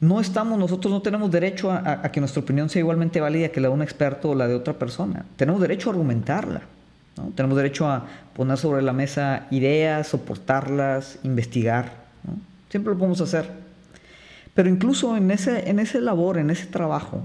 No 0.00 0.18
estamos, 0.18 0.58
nosotros 0.58 0.92
no 0.92 1.02
tenemos 1.02 1.30
derecho 1.30 1.70
a, 1.70 2.02
que 2.10 2.20
nuestra 2.20 2.40
opinión 2.40 2.70
sea 2.70 2.80
igualmente 2.80 3.20
válida 3.20 3.50
que 3.50 3.60
la 3.60 3.68
de 3.68 3.74
un 3.74 3.82
experto 3.82 4.30
o 4.30 4.34
la 4.34 4.48
de 4.48 4.54
otra 4.54 4.72
persona. 4.74 5.26
Tenemos 5.36 5.60
derecho 5.60 5.90
a 5.90 5.92
argumentarla. 5.92 6.62
Tenemos 7.34 7.56
derecho 7.56 7.86
a 7.86 8.06
poner 8.34 8.56
sobre 8.56 8.80
la 8.80 8.94
mesa 8.94 9.46
ideas, 9.50 10.08
soportarlas, 10.08 11.18
investigar. 11.22 11.92
Siempre 12.70 12.94
lo 12.94 12.98
podemos 12.98 13.20
hacer. 13.20 13.50
Pero 14.54 14.70
incluso 14.70 15.18
en 15.18 15.30
ese, 15.30 15.68
en 15.68 15.78
ese 15.78 16.00
labor, 16.00 16.38
en 16.38 16.50
ese 16.50 16.66
trabajo, 16.66 17.22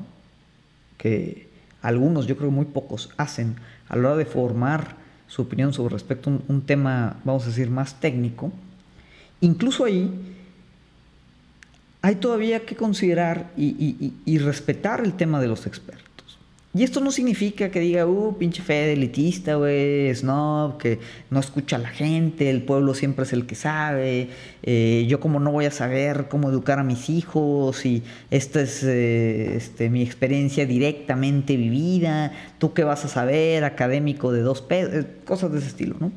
que 0.98 1.48
algunos, 1.82 2.28
yo 2.28 2.36
creo 2.36 2.52
muy 2.52 2.66
pocos, 2.66 3.10
hacen 3.16 3.56
a 3.88 3.96
la 3.96 4.10
hora 4.10 4.18
de 4.18 4.26
formar 4.26 4.96
su 5.28 5.44
opinión 5.44 5.72
sobre 5.72 5.94
respecto 5.94 6.30
a 6.30 6.52
un 6.52 6.62
tema, 6.62 7.18
vamos 7.24 7.44
a 7.44 7.48
decir, 7.48 7.70
más 7.70 8.02
técnico, 8.02 8.52
incluso 9.40 9.86
ahí 9.86 10.35
hay 12.06 12.18
todavía 12.18 12.60
que 12.60 12.76
considerar 12.76 13.50
y, 13.58 14.38
respetar 14.38 15.02
el 15.04 15.14
tema 15.14 15.42
de 15.42 15.48
los 15.48 15.66
expertos. 15.66 16.06
Y 16.72 16.84
esto 16.84 17.00
no 17.00 17.10
significa 17.10 17.70
que 17.72 17.80
diga, 17.80 18.06
uh, 18.06 18.38
pinche 18.38 18.62
fe 18.62 18.94
elitista, 18.94 19.56
güey, 19.56 20.14
snob, 20.14 20.78
que 20.78 21.00
no 21.32 21.40
escucha 21.40 21.78
a 21.78 21.80
la 21.80 21.90
gente, 21.90 22.52
el 22.52 22.62
pueblo 22.62 22.94
siempre 22.94 23.24
es 23.26 23.34
el 23.34 23.48
que 23.48 23.56
sabe, 23.56 24.30
eh, 24.62 25.06
yo 25.08 25.20
como 25.20 25.40
no 25.40 25.52
voy 25.52 25.66
a 25.66 25.72
saber 25.72 26.28
cómo 26.30 26.52
educar 26.52 26.78
a 26.78 26.84
mis 26.84 27.10
hijos 27.10 27.84
y 27.88 28.04
esta 28.30 28.62
es 28.62 28.84
eh, 28.84 29.56
este, 29.56 29.90
mi 29.90 30.04
experiencia 30.04 30.68
directamente 30.68 31.58
vivida, 31.58 32.34
tú 32.60 32.74
qué 32.74 32.84
vas 32.84 33.04
a 33.06 33.08
saber, 33.08 33.64
académico 33.64 34.32
de 34.32 34.42
dos 34.42 34.62
pesos, 34.62 34.94
eh, 34.94 35.08
cosas 35.26 35.52
de 35.54 35.58
ese 35.58 35.70
estilo, 35.70 35.96
¿no? 36.00 36.12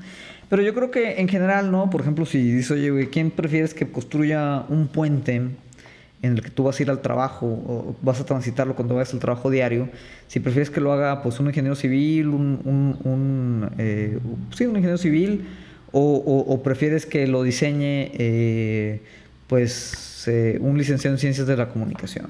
Pero 0.51 0.61
yo 0.61 0.75
creo 0.75 0.91
que 0.91 1.21
en 1.21 1.29
general, 1.29 1.71
¿no? 1.71 1.89
Por 1.89 2.03
ejemplo, 2.03 2.27
si 2.27 2.43
dices, 2.43 2.73
oye, 2.73 2.91
güey, 2.91 3.07
¿quién 3.07 3.31
prefieres 3.31 3.73
que 3.73 3.91
construya 3.91 4.67
un 4.69 4.89
puente? 4.89 5.51
En 6.23 6.33
el 6.33 6.43
que 6.43 6.51
tú 6.51 6.65
vas 6.65 6.79
a 6.79 6.83
ir 6.83 6.91
al 6.91 7.01
trabajo 7.01 7.47
o 7.47 7.97
vas 8.03 8.21
a 8.21 8.25
transitarlo 8.25 8.75
cuando 8.75 8.95
vayas 8.95 9.15
al 9.15 9.21
trabajo 9.21 9.51
diario, 9.51 9.89
si 10.27 10.41
prefieres 10.41 10.71
que 10.71 10.81
lo 10.81 10.93
haga 10.93 11.23
pues 11.23 11.39
un 11.39 11.47
ingeniero 11.47 11.77
civil, 11.77 12.29
un, 12.29 13.71
eh, 13.79 14.19
sí, 14.57 14.65
un 14.65 14.77
ingeniero 14.77 14.99
civil, 14.99 15.47
o, 15.93 16.61
prefieres 16.63 17.07
que 17.07 17.27
lo 17.27 17.43
diseñe 17.43 18.11
eh, 18.15 19.01
pues 19.47 20.25
eh, 20.27 20.59
un 20.61 20.77
licenciado 20.77 21.15
en 21.15 21.21
ciencias 21.21 21.47
de 21.47 21.57
la 21.57 21.69
comunicación. 21.69 22.27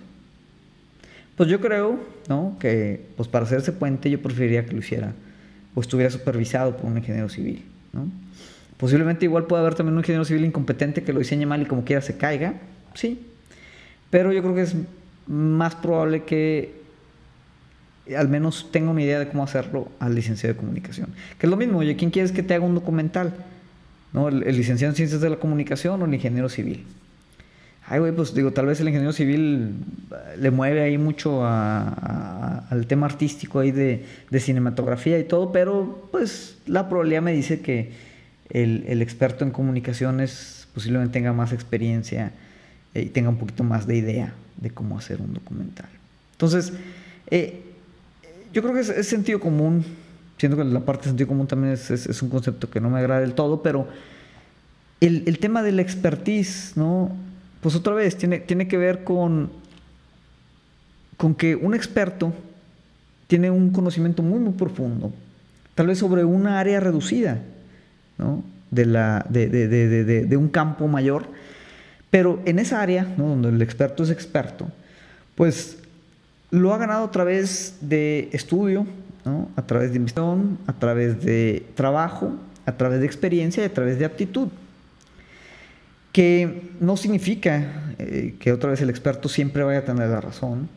Pues 1.37 1.49
yo 1.49 1.61
creo 1.61 1.99
¿no? 2.29 2.57
que 2.61 3.07
pues 3.17 3.29
para 3.29 3.45
hacer 3.45 3.59
ese 3.59 3.73
puente 3.73 4.11
yo 4.11 4.21
preferiría 4.21 4.67
que 4.67 4.73
lo 4.73 4.79
hiciera 4.79 5.13
o 5.75 5.81
estuviera 5.81 6.11
supervisado 6.11 6.77
por 6.77 6.87
un 6.91 6.99
ingeniero 6.99 7.29
civil. 7.29 7.65
Posiblemente 8.77 9.25
igual 9.25 9.47
puede 9.47 9.63
haber 9.63 9.75
también 9.75 9.95
un 9.95 10.01
ingeniero 10.01 10.25
civil 10.25 10.45
incompetente 10.45 11.03
que 11.03 11.13
lo 11.13 11.21
diseñe 11.21 11.47
mal 11.47 11.63
y 11.63 11.67
como 11.67 11.85
quiera 11.85 12.03
se 12.03 12.17
caiga, 12.17 12.55
sí, 12.95 13.28
pero 14.11 14.33
yo 14.33 14.43
creo 14.43 14.55
que 14.55 14.63
es 14.63 14.75
más 15.27 15.75
probable 15.75 16.25
que 16.25 16.79
al 18.17 18.29
menos 18.29 18.69
tenga 18.71 18.91
una 18.91 19.03
idea 19.03 19.19
de 19.19 19.29
cómo 19.29 19.45
hacerlo 19.45 19.89
al 19.99 20.15
licenciado 20.15 20.55
de 20.55 20.59
comunicación. 20.59 21.09
Que 21.39 21.47
es 21.47 21.51
lo 21.51 21.57
mismo, 21.57 21.79
oye, 21.79 21.97
¿quién 21.97 22.11
quieres 22.11 22.33
que 22.33 22.43
te 22.43 22.55
haga 22.55 22.65
un 22.65 22.75
documental? 22.75 23.35
¿No? 24.13 24.29
¿El, 24.29 24.41
licenciado 24.57 24.93
en 24.93 24.97
ciencias 24.97 25.21
de 25.21 25.29
la 25.29 25.37
comunicación 25.37 26.01
o 26.01 26.07
el 26.07 26.15
ingeniero 26.15 26.49
civil? 26.49 26.85
Ay, 27.87 28.01
güey, 28.01 28.13
pues 28.13 28.35
digo, 28.35 28.53
tal 28.53 28.67
vez 28.67 28.81
el 28.81 28.89
ingeniero 28.89 29.13
civil 29.13 29.75
le 30.39 30.51
mueve 30.51 30.83
ahí 30.83 30.99
mucho 30.99 31.43
al 31.45 32.87
tema 32.87 33.07
artístico 33.07 33.61
ahí 33.61 33.71
de, 33.71 34.05
cinematografía 34.39 35.19
y 35.19 35.25
todo, 35.25 35.53
pero 35.53 36.09
pues 36.11 36.59
la 36.67 36.89
probabilidad 36.89 37.23
me 37.23 37.33
dice 37.33 37.61
que 37.61 37.93
el 38.51 39.03
experto 39.03 39.45
en 39.45 39.51
comunicaciones 39.51 40.69
posiblemente 40.75 41.15
tenga 41.15 41.33
más 41.33 41.53
experiencia 41.53 42.33
y 42.95 43.07
tenga 43.07 43.29
un 43.29 43.37
poquito 43.37 43.65
más 43.65 43.87
de 43.87 43.97
idea 43.97 44.35
de 44.57 44.71
cómo 44.71 44.99
hacer 44.99 45.21
un 45.21 45.35
documental. 45.35 45.89
Entonces, 46.33 46.73
eh, 47.31 47.63
yo 48.53 48.63
creo 48.63 48.75
que 48.75 48.81
es, 48.81 49.07
sentido 49.07 49.41
común, 49.41 49.85
siento 50.37 50.57
que 50.57 50.65
la 50.65 50.81
parte 50.81 51.03
de 51.03 51.09
sentido 51.11 51.29
común 51.29 51.47
también 51.47 51.73
es, 51.73 52.23
un 52.23 52.29
concepto 52.29 52.71
que 52.71 52.81
no 52.81 52.91
me 52.91 52.99
agrada 52.99 53.21
del 53.21 53.35
todo, 53.35 53.63
pero 53.63 53.89
el, 55.01 55.39
tema 55.39 55.63
de 55.63 55.73
la 55.73 55.83
expertise, 55.83 56.73
¿no? 56.77 57.11
Pues 57.61 57.75
otra 57.75 57.95
vez, 57.95 58.17
tiene, 58.17 58.39
tiene 58.39 58.69
que 58.69 58.77
ver 58.77 59.05
con, 59.05 59.51
con 61.17 61.35
que 61.35 61.55
un 61.57 61.75
experto 61.75 62.33
tiene 63.27 63.51
un 63.51 63.71
conocimiento 63.71 64.23
muy, 64.23 64.39
muy 64.39 64.55
profundo, 64.55 65.13
tal 65.75 65.89
vez 65.89 65.99
sobre 65.99 66.25
una 66.25 66.59
área 66.59 66.81
reducida, 66.81 67.41
¿no? 68.17 68.43
De, 68.71 68.87
la, 68.87 69.25
de, 69.29 69.49
de, 69.49 69.69
de, 69.69 70.25
de 70.25 70.37
un 70.37 70.49
campo 70.49 70.89
mayor, 70.89 71.27
pero 72.11 72.41
en 72.45 72.59
esa 72.59 72.81
área, 72.81 73.05
donde 73.17 73.51
el 73.51 73.63
experto 73.63 74.03
es 74.03 74.11
experto, 74.11 74.69
pues 75.35 75.79
lo 76.51 76.73
ha 76.73 76.79
ganado 76.79 77.05
a 77.05 77.11
través 77.11 77.77
de 77.81 78.29
estudio, 78.33 78.87
a 79.57 79.67
través 79.67 79.91
de 79.91 79.97
investigación, 79.97 80.59
a 80.67 80.73
través 80.73 81.23
de 81.23 81.67
trabajo, 81.75 82.33
a 82.65 82.73
través 82.73 83.01
de 83.01 83.07
experiencia 83.07 83.63
y 83.63 83.67
a 83.67 83.75
través 83.75 83.99
de 83.99 84.05
aptitud. 84.05 84.49
Que 86.13 86.63
no 86.81 86.97
significa 86.97 87.95
eh, 87.99 88.35
que 88.41 88.53
otra 88.53 88.71
vez 88.71 88.81
el 88.81 88.91
experto 88.91 89.29
siempre 89.29 89.63
vaya 89.63 89.81
a 89.81 89.85
tener 89.85 90.09
la 90.09 90.21
razón 90.21 90.69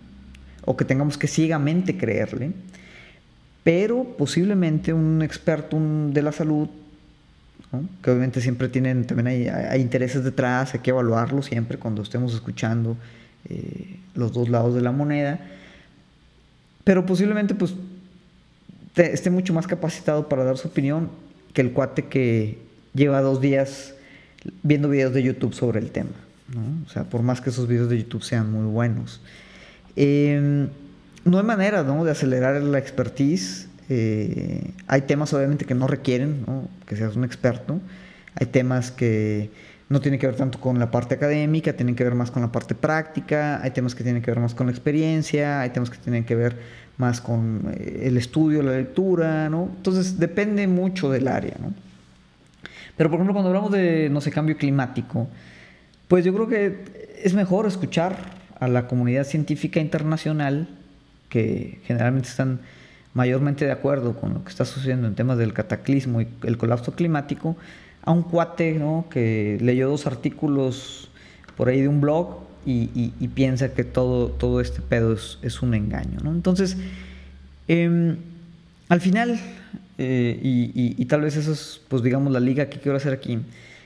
o 0.65 0.75
que 0.75 0.85
tengamos 0.85 1.17
que 1.17 1.27
ciegamente 1.27 1.97
creerle, 1.97 2.51
pero 3.63 4.03
posiblemente 4.17 4.93
un 4.93 5.21
experto 5.21 5.77
de 5.79 6.21
la 6.21 6.31
salud 6.31 6.67
que 8.01 8.11
obviamente 8.11 8.41
siempre 8.41 8.67
tienen, 8.67 9.05
también 9.05 9.27
hay, 9.27 9.81
intereses 9.81 10.23
detrás, 10.23 10.73
hay 10.73 10.81
que 10.81 10.89
evaluarlo 10.89 11.41
siempre 11.41 11.77
cuando 11.77 12.01
estemos 12.01 12.33
escuchando 12.33 12.97
eh, 13.49 13.97
los 14.13 14.33
dos 14.33 14.49
lados 14.49 14.75
de 14.75 14.81
la 14.81 14.91
moneda, 14.91 15.39
pero 16.83 17.05
posiblemente 17.05 17.55
pues 17.55 17.73
esté 18.95 19.29
mucho 19.29 19.53
más 19.53 19.67
capacitado 19.67 20.27
para 20.27 20.43
dar 20.43 20.57
su 20.57 20.67
opinión 20.67 21.09
que 21.53 21.61
el 21.61 21.71
cuate 21.71 22.05
que 22.05 22.59
lleva 22.93 23.21
dos 23.21 23.39
días 23.39 23.93
viendo 24.63 24.89
videos 24.89 25.13
de 25.13 25.23
YouTube 25.23 25.53
sobre 25.53 25.79
el 25.79 25.91
tema, 25.91 26.09
o 26.85 26.89
sea, 26.89 27.05
por 27.05 27.21
más 27.21 27.39
que 27.39 27.51
esos 27.51 27.67
videos 27.67 27.89
de 27.89 27.99
YouTube 27.99 28.23
sean 28.23 28.51
muy 28.51 28.65
buenos. 28.65 29.21
Em, 29.95 30.67
no 31.23 31.37
hay 31.37 31.43
manera 31.45 31.83
de 31.83 32.11
acelerar 32.11 32.61
la 32.61 32.79
expertise 32.79 33.67
hay 34.87 35.01
temas 35.01 35.33
obviamente 35.33 35.65
que 35.65 35.75
no 35.75 35.87
requieren 35.87 36.45
que 36.85 36.95
seas 36.95 37.15
un 37.15 37.23
experto. 37.23 37.79
Hay 38.35 38.47
temas 38.47 38.91
que 38.91 39.49
no 39.89 39.99
tiene 39.99 40.17
que 40.17 40.25
ver 40.25 40.37
tanto 40.37 40.59
con 40.59 40.79
la 40.79 40.89
parte 40.89 41.15
académica, 41.15 41.73
tiene 41.73 41.95
que 41.95 42.03
ver 42.05 42.15
más 42.15 42.31
con 42.31 42.41
la 42.41 42.51
parte 42.51 42.75
práctica, 42.75 43.61
hay 43.61 43.71
temas 43.71 43.93
que 43.93 44.03
tienen 44.03 44.21
que 44.21 44.31
ver 44.31 44.39
más 44.39 44.55
con 44.55 44.67
la 44.67 44.71
experiencia, 44.71 45.59
hay 45.59 45.71
temas 45.71 45.89
que 45.89 45.97
tienen 45.97 46.23
que 46.23 46.33
ver 46.35 46.55
más 46.97 47.19
con 47.19 47.73
eh, 47.73 48.03
el 48.03 48.15
estudio, 48.15 48.63
la 48.63 48.71
lectura, 48.71 49.49
¿no? 49.49 49.69
Entonces 49.75 50.17
depende 50.17 50.65
mucho 50.67 51.09
del 51.09 51.27
área, 51.27 51.55
¿no? 51.59 51.73
Pero 52.95 53.09
por 53.09 53.17
ejemplo, 53.17 53.33
cuando 53.33 53.49
hablamos 53.49 53.71
de, 53.71 54.09
no 54.09 54.21
sé, 54.21 54.31
cambio 54.31 54.55
climático, 54.55 55.27
pues 56.07 56.23
yo 56.23 56.33
creo 56.33 56.47
que 56.47 57.11
es 57.21 57.33
mejor 57.33 57.67
escuchar 57.67 58.15
a 58.59 58.69
la 58.69 58.87
comunidad 58.87 59.25
científica 59.25 59.81
internacional, 59.81 60.69
que 61.27 61.79
generalmente 61.85 62.29
están 62.29 62.59
mayormente 63.13 63.65
de 63.65 63.71
acuerdo 63.71 64.13
con 64.13 64.33
lo 64.33 64.43
que 64.43 64.49
está 64.49 64.65
sucediendo 64.65 65.07
en 65.07 65.15
temas 65.15 65.37
del 65.37 65.53
cataclismo 65.53 66.21
y 66.21 66.27
el 66.43 66.57
colapso 66.57 66.93
climático, 66.93 67.57
a 68.03 68.11
un 68.11 68.23
cuate 68.23 68.73
¿no? 68.73 69.05
que 69.09 69.57
leyó 69.61 69.89
dos 69.89 70.07
artículos 70.07 71.09
por 71.55 71.69
ahí 71.69 71.81
de 71.81 71.87
un 71.87 72.01
blog 72.01 72.39
y, 72.65 73.27
piensa 73.33 73.73
que 73.73 73.83
todo, 73.83 74.27
todo 74.27 74.61
este 74.61 74.81
pedo 74.81 75.13
es, 75.13 75.61
un 75.61 75.73
engaño. 75.73 76.19
¿no? 76.23 76.31
Entonces, 76.31 76.77
em, 77.67 78.17
al 78.87 79.01
final, 79.01 79.39
eh, 79.97 80.39
y, 80.41 81.05
tal 81.05 81.21
vez 81.21 81.35
eso 81.35 81.51
es, 81.51 81.81
pues 81.87 82.03
digamos, 82.03 82.31
la 82.31 82.39
liga 82.39 82.67
que 82.67 82.79
quiero 82.79 82.97
hacer 82.97 83.13
aquí, 83.13 83.39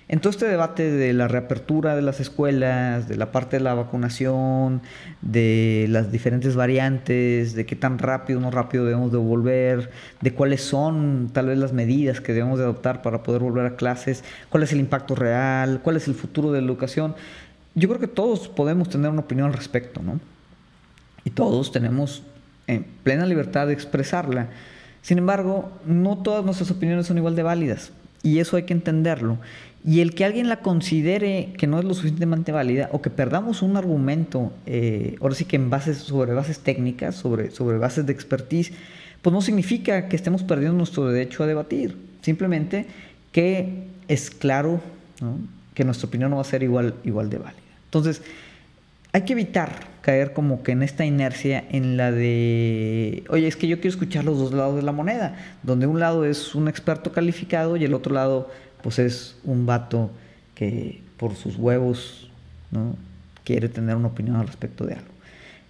en 0.08 0.20
todo 0.20 0.30
este 0.30 0.48
debate 0.48 0.92
de 0.92 1.14
la 1.14 1.28
reapertura 1.28 1.96
de 1.96 2.04
las 2.04 2.20
escuelas, 2.20 3.08
de 3.08 3.18
la 3.18 3.32
parte 3.32 3.58
de 3.58 3.64
la 3.64 3.74
vacunación, 3.74 4.82
de 5.22 5.88
las 5.90 6.12
diferentes 6.12 6.56
variantes, 6.56 7.56
de 7.56 7.66
qué 7.66 7.76
tan 7.76 7.98
rápido 7.98 8.40
o 8.40 8.42
no 8.42 8.52
rápido 8.52 8.86
debemos 8.86 9.12
de 9.12 9.18
volver, 9.18 9.90
de 10.22 10.32
cuáles 10.32 10.62
son 10.62 11.32
tal 11.34 11.48
vez 11.48 11.58
las 11.58 11.74
medidas 11.74 12.22
que 12.22 12.34
debemos 12.34 12.60
de 12.60 12.66
adoptar 12.66 13.02
para 13.02 13.24
poder 13.24 13.42
volver 13.42 13.66
a 13.66 13.76
clases, 13.76 14.24
cuál 14.50 14.62
es 14.64 14.72
el 14.74 14.80
impacto 14.80 15.16
real, 15.16 15.82
cuál 15.82 15.98
es 15.98 16.08
el 16.08 16.14
futuro 16.14 16.52
de 16.52 16.62
la 16.62 16.68
educación, 16.68 17.16
yo 17.74 17.90
creo 17.90 18.00
que 18.00 18.08
todos 18.08 18.48
podemos 18.48 18.90
tener 18.90 19.10
una 19.10 19.22
opinión 19.22 19.48
al 19.48 19.54
respecto, 19.54 20.02
¿no? 20.02 20.20
Y 21.26 21.32
todos 21.32 21.72
tenemos 21.72 22.24
en 22.68 22.86
plena 23.04 23.26
libertad 23.26 23.68
de 23.68 23.74
expresarla. 23.74 24.48
Sin 25.02 25.18
embargo, 25.18 25.72
no 25.86 26.18
todas 26.20 26.46
nuestras 26.46 26.72
opiniones 26.72 27.08
son 27.08 27.18
igual 27.18 27.36
de 27.36 27.44
válidas. 27.44 27.92
Y 28.24 28.40
eso 28.40 28.56
hay 28.56 28.64
que 28.64 28.74
entenderlo. 28.74 29.38
Y 29.86 30.00
el 30.00 30.16
que 30.16 30.26
alguien 30.26 30.50
la 30.50 30.62
considere 30.62 31.54
que 31.58 31.68
no 31.68 31.78
es 31.78 31.86
lo 31.86 31.94
suficientemente 31.94 32.52
válida 32.52 32.90
o 32.92 33.04
que 33.04 33.12
perdamos 33.12 33.62
un 33.62 33.78
argumento, 33.78 34.52
eh, 34.66 35.16
ahora 35.22 35.36
sí 35.36 35.46
que 35.46 35.58
en 35.58 35.70
bases, 35.70 36.00
sobre 36.00 36.34
bases 36.34 36.60
técnicas, 36.60 37.16
sobre, 37.16 37.52
sobre 37.52 37.78
bases 37.78 38.06
de 38.06 38.12
expertise, 38.12 38.72
pues 39.22 39.32
no 39.32 39.42
significa 39.42 40.08
que 40.08 40.16
estemos 40.16 40.42
perdiendo 40.42 40.76
nuestro 40.76 41.08
derecho 41.08 41.44
a 41.44 41.48
debatir. 41.48 41.96
Simplemente 42.22 42.88
que 43.32 43.84
es 44.08 44.32
claro 44.32 44.82
que 45.76 45.84
nuestra 45.84 46.08
opinión 46.08 46.32
no 46.32 46.38
va 46.38 46.42
a 46.42 46.46
ser 46.46 46.64
igual, 46.64 46.96
igual 47.04 47.30
de 47.30 47.38
válida. 47.38 47.62
Entonces, 47.86 48.24
hay 49.12 49.22
que 49.22 49.34
evitar 49.34 49.70
caer 50.02 50.34
como 50.34 50.62
que 50.62 50.72
en 50.72 50.84
esta 50.84 51.06
inercia 51.06 51.64
en 51.72 51.98
la 51.98 52.12
de, 52.12 53.24
oye, 53.30 53.48
es 53.48 53.56
que 53.56 53.68
yo 53.68 53.78
quiero 53.78 53.90
escuchar 53.90 54.26
los 54.26 54.38
dos 54.38 54.54
lados 54.54 54.76
de 54.76 54.82
la 54.82 54.92
moneda, 54.92 55.36
donde 55.64 55.88
un 55.88 56.00
lado 56.00 56.26
es 56.26 56.54
un 56.54 56.68
experto 56.68 57.12
calificado 57.12 57.78
y 57.78 57.84
el 57.86 57.94
otro 57.94 58.14
lado 58.14 58.50
pues 58.86 59.00
es 59.00 59.36
un 59.44 59.66
vato 59.66 60.12
que 60.54 61.02
por 61.18 61.34
sus 61.34 61.58
huevos 61.58 62.30
¿no? 62.70 62.96
quiere 63.44 63.68
tener 63.68 63.96
una 63.96 64.10
opinión 64.10 64.36
al 64.36 64.46
respecto 64.46 64.86
de 64.86 64.94
algo. 64.94 65.08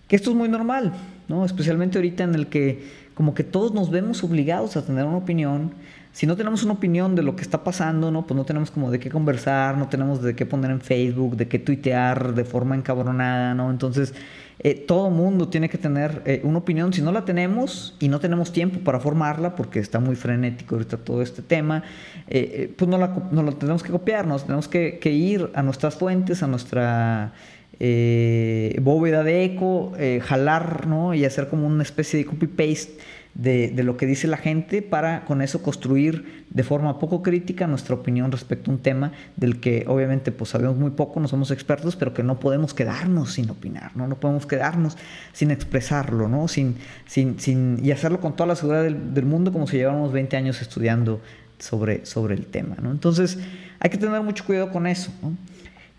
Que 0.09 0.17
esto 0.17 0.31
es 0.31 0.35
muy 0.35 0.49
normal, 0.49 0.91
¿no? 1.29 1.45
especialmente 1.45 1.97
ahorita 1.97 2.25
en 2.25 2.35
el 2.35 2.47
que 2.47 2.83
como 3.13 3.33
que 3.33 3.45
todos 3.45 3.73
nos 3.73 3.89
vemos 3.89 4.21
obligados 4.25 4.75
a 4.75 4.85
tener 4.85 5.05
una 5.05 5.15
opinión. 5.15 5.71
Si 6.15 6.25
no 6.25 6.37
tenemos 6.37 6.63
una 6.63 6.71
opinión 6.71 7.13
de 7.13 7.23
lo 7.23 7.35
que 7.35 7.41
está 7.41 7.65
pasando, 7.65 8.09
¿no? 8.09 8.25
pues 8.25 8.37
no 8.37 8.45
tenemos 8.45 8.71
como 8.71 8.89
de 8.89 8.99
qué 9.01 9.09
conversar, 9.09 9.77
no 9.77 9.89
tenemos 9.89 10.21
de 10.21 10.33
qué 10.33 10.45
poner 10.45 10.71
en 10.71 10.79
Facebook, 10.79 11.35
de 11.35 11.49
qué 11.49 11.59
tuitear 11.59 12.33
de 12.33 12.45
forma 12.45 12.73
encabronada, 12.73 13.53
¿no? 13.53 13.69
Entonces, 13.69 14.13
eh, 14.59 14.75
todo 14.75 15.09
mundo 15.09 15.49
tiene 15.49 15.67
que 15.67 15.77
tener 15.77 16.21
eh, 16.25 16.39
una 16.45 16.59
opinión. 16.59 16.93
Si 16.93 17.01
no 17.01 17.11
la 17.11 17.25
tenemos 17.25 17.97
y 17.99 18.07
no 18.07 18.21
tenemos 18.21 18.53
tiempo 18.53 18.79
para 18.79 19.01
formarla, 19.01 19.57
porque 19.57 19.79
está 19.79 19.99
muy 19.99 20.15
frenético 20.15 20.75
ahorita 20.75 20.95
todo 20.95 21.21
este 21.21 21.41
tema, 21.41 21.83
eh, 22.29 22.73
pues 22.77 22.89
no 22.89 22.97
la, 22.97 23.07
no 23.31 23.51
tenemos 23.51 23.83
que 23.83 23.91
copiarnos, 23.91 24.43
tenemos 24.45 24.69
que, 24.69 24.97
ir 25.03 25.49
a 25.53 25.63
nuestras 25.63 25.95
fuentes, 25.95 26.41
a 26.41 26.47
nuestra 26.47 27.33
bóveda 27.77 29.21
de 29.23 29.43
eco, 29.43 29.91
jalar 30.21 30.87
¿no? 30.87 31.13
y 31.13 31.25
hacer 31.25 31.49
como 31.49 31.67
una 31.67 31.83
especie 31.83 32.17
de 32.17 32.25
copy-paste 32.25 32.93
de, 33.35 33.67
de, 33.67 33.83
lo 33.83 33.97
que 33.97 34.05
dice 34.05 34.27
la 34.27 34.37
gente 34.37 34.81
para 34.81 35.25
con 35.25 35.41
eso 35.41 35.61
construir 35.61 36.45
de 36.49 36.63
forma 36.63 36.99
poco 36.99 37.21
crítica 37.21 37.67
nuestra 37.67 37.93
opinión 37.93 38.31
respecto 38.31 38.71
a 38.71 38.73
un 38.73 38.79
tema 38.79 39.11
del 39.35 39.59
que 39.59 39.83
obviamente 39.87 40.31
pues 40.31 40.51
sabemos 40.51 40.77
muy 40.77 40.91
poco, 40.91 41.19
no 41.19 41.27
somos 41.27 41.51
expertos, 41.51 41.97
pero 41.97 42.13
que 42.13 42.23
no 42.23 42.39
podemos 42.39 42.73
quedarnos 42.73 43.33
sin 43.33 43.49
opinar, 43.49 43.91
no, 43.95 44.07
no 44.07 44.15
podemos 44.15 44.45
quedarnos 44.45 44.97
sin 45.33 45.51
expresarlo, 45.51 46.29
¿no? 46.29 46.47
sin, 46.47 46.77
sin, 47.05 47.37
sin, 47.39 47.83
y 47.83 47.91
hacerlo 47.91 48.21
con 48.21 48.37
toda 48.37 48.47
la 48.47 48.55
seguridad 48.55 48.83
del, 48.83 49.25
mundo 49.25 49.51
como 49.51 49.67
si 49.67 49.77
lleváramos 49.77 50.13
20 50.13 50.37
años 50.37 50.61
estudiando 50.61 51.19
sobre, 51.59 52.05
sobre 52.05 52.35
el 52.35 52.45
tema. 52.45 52.77
¿no? 52.81 52.91
Entonces 52.91 53.37
hay 53.79 53.89
que 53.89 53.97
tener 53.97 54.21
mucho 54.21 54.45
cuidado 54.45 54.71
con 54.71 54.87
eso. 54.87 55.11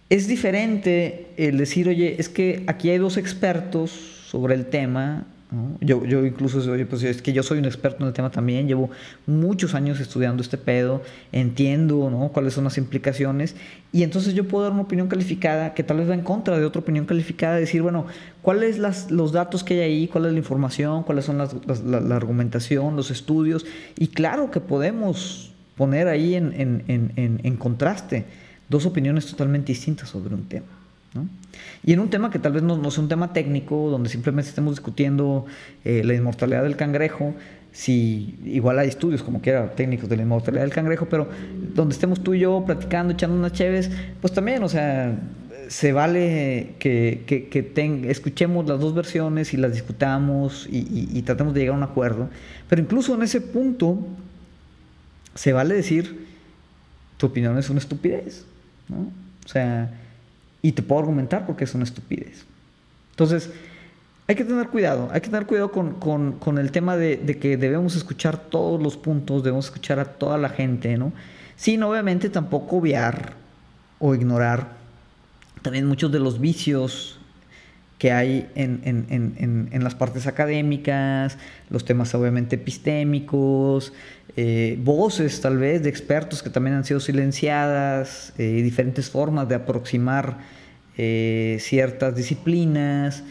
Es 0.08 0.26
diferente 0.26 1.32
el 1.36 1.58
decir, 1.58 1.88
oye, 1.88 2.16
es 2.18 2.28
que 2.28 2.64
aquí 2.66 2.90
hay 2.90 2.98
dos 2.98 3.16
expertos 3.16 3.90
sobre 3.90 4.54
el 4.54 4.66
tema, 4.66 5.26
yo, 5.80 6.04
yo 6.04 6.26
incluso, 6.26 6.60
pues 6.90 7.02
es 7.04 7.22
que 7.22 7.32
yo 7.32 7.44
soy 7.44 7.58
un 7.58 7.66
experto 7.66 8.02
en 8.02 8.08
el 8.08 8.12
tema 8.12 8.30
también, 8.30 8.66
llevo 8.66 8.90
muchos 9.26 9.74
años 9.74 10.00
estudiando 10.00 10.42
este 10.42 10.58
pedo, 10.58 11.02
entiendo 11.30 12.10
¿no? 12.10 12.30
cuáles 12.30 12.54
son 12.54 12.64
las 12.64 12.78
implicaciones 12.78 13.54
y 13.92 14.02
entonces 14.02 14.34
yo 14.34 14.48
puedo 14.48 14.64
dar 14.64 14.72
una 14.72 14.82
opinión 14.82 15.06
calificada 15.06 15.72
que 15.72 15.84
tal 15.84 15.98
vez 15.98 16.10
va 16.10 16.14
en 16.14 16.22
contra 16.22 16.58
de 16.58 16.64
otra 16.64 16.80
opinión 16.80 17.06
calificada, 17.06 17.56
decir, 17.56 17.80
bueno, 17.80 18.06
cuáles 18.42 18.78
las, 18.78 19.12
los 19.12 19.30
datos 19.30 19.62
que 19.62 19.74
hay 19.74 19.80
ahí, 19.80 20.08
cuál 20.08 20.26
es 20.26 20.32
la 20.32 20.38
información, 20.38 21.04
cuáles 21.04 21.24
son 21.24 21.38
las, 21.38 21.54
la, 21.84 22.16
argumentación, 22.16 22.96
los 22.96 23.12
estudios 23.12 23.64
y 23.96 24.08
claro 24.08 24.50
que 24.50 24.58
podemos 24.60 25.52
poner 25.76 26.08
ahí 26.08 26.34
en, 26.34 26.52
en, 26.60 26.82
en, 26.88 27.40
en 27.42 27.56
contraste 27.56 28.24
dos 28.68 28.84
opiniones 28.84 29.26
totalmente 29.26 29.72
distintas 29.72 30.08
sobre 30.08 30.34
un 30.34 30.48
tema. 30.48 30.75
Y 31.84 31.92
en 31.92 32.00
un 32.00 32.10
tema 32.10 32.30
que 32.30 32.38
tal 32.38 32.52
vez 32.52 32.62
no, 32.62 32.90
sea 32.90 33.02
un 33.02 33.08
tema 33.08 33.32
técnico, 33.32 33.90
donde 33.90 34.08
simplemente 34.08 34.48
estemos 34.48 34.74
discutiendo 34.74 35.46
eh, 35.84 36.02
la 36.04 36.14
inmortalidad 36.14 36.62
del 36.62 36.76
cangrejo, 36.76 37.34
si 37.72 38.38
igual 38.44 38.78
hay 38.78 38.88
estudios 38.88 39.22
como 39.22 39.40
quiera 39.40 39.70
técnicos 39.72 40.08
de 40.08 40.16
la 40.16 40.22
inmortalidad 40.22 40.62
del 40.62 40.72
cangrejo, 40.72 41.06
pero 41.10 41.28
donde 41.74 41.94
estemos 41.94 42.22
tú 42.22 42.34
y 42.34 42.40
yo 42.40 42.64
platicando, 42.66 43.12
echando 43.12 43.36
unas 43.36 43.52
cheves, 43.52 43.90
pues 44.20 44.32
también, 44.32 44.62
o 44.62 44.68
sea, 44.68 45.14
se 45.68 45.92
vale 45.92 46.74
que, 46.78 47.24
que, 47.26 48.10
escuchemos 48.10 48.66
las 48.66 48.80
dos 48.80 48.94
versiones 48.94 49.52
y 49.52 49.56
las 49.56 49.72
discutamos 49.72 50.66
y, 50.70 51.08
y, 51.12 51.22
tratemos 51.22 51.54
de 51.54 51.60
llegar 51.60 51.74
a 51.74 51.78
un 51.78 51.84
acuerdo, 51.84 52.30
pero 52.68 52.80
incluso 52.80 53.14
en 53.14 53.22
ese 53.22 53.40
punto 53.40 53.98
se 55.34 55.52
vale 55.52 55.74
decir, 55.74 56.26
tu 57.18 57.26
opinión 57.26 57.58
es 57.58 57.68
una 57.68 57.80
estupidez, 57.80 58.44
¿no? 58.88 59.10
O 59.44 59.48
sea, 59.48 59.90
y 60.66 60.72
te 60.72 60.82
puedo 60.82 60.98
argumentar 60.98 61.46
porque 61.46 61.62
es 61.62 61.72
una 61.76 61.84
estupidez. 61.84 62.44
Entonces, 63.10 63.50
hay 64.26 64.34
que 64.34 64.44
tener 64.44 64.66
cuidado, 64.66 65.08
hay 65.12 65.20
que 65.20 65.28
tener 65.28 65.46
cuidado 65.46 65.70
con, 65.70 66.58
el 66.58 66.72
tema 66.72 66.96
de, 66.96 67.38
que 67.40 67.56
debemos 67.56 67.94
escuchar 67.94 68.36
todos 68.36 68.82
los 68.82 68.96
puntos, 68.96 69.44
debemos 69.44 69.66
escuchar 69.66 70.00
a 70.00 70.04
toda 70.04 70.38
la 70.38 70.48
gente, 70.48 70.96
¿no? 70.98 71.12
Sin 71.54 71.84
obviamente 71.84 72.30
tampoco 72.30 72.78
obviar 72.78 73.34
o 74.00 74.16
ignorar 74.16 74.72
también 75.62 75.86
muchos 75.86 76.10
de 76.10 76.18
los 76.18 76.40
vicios 76.40 77.20
que 77.98 78.12
hay 78.12 78.48
en, 78.54 79.82
las 79.82 79.94
partes 79.94 80.26
académicas, 80.26 81.38
los 81.70 81.84
temas 81.84 82.14
obviamente 82.14 82.56
epistémicos, 82.56 83.92
eh, 84.36 84.78
voces 84.82 85.40
tal 85.40 85.56
vez 85.56 85.82
de 85.82 85.88
expertos 85.88 86.42
que 86.42 86.50
también 86.50 86.76
han 86.76 86.84
sido 86.84 87.00
silenciadas, 87.00 88.34
eh, 88.36 88.62
diferentes 88.62 89.08
formas 89.08 89.48
de 89.48 89.54
aproximar 89.54 90.38
eh, 90.98 91.56
ciertas 91.60 92.14
disciplinas, 92.14 93.22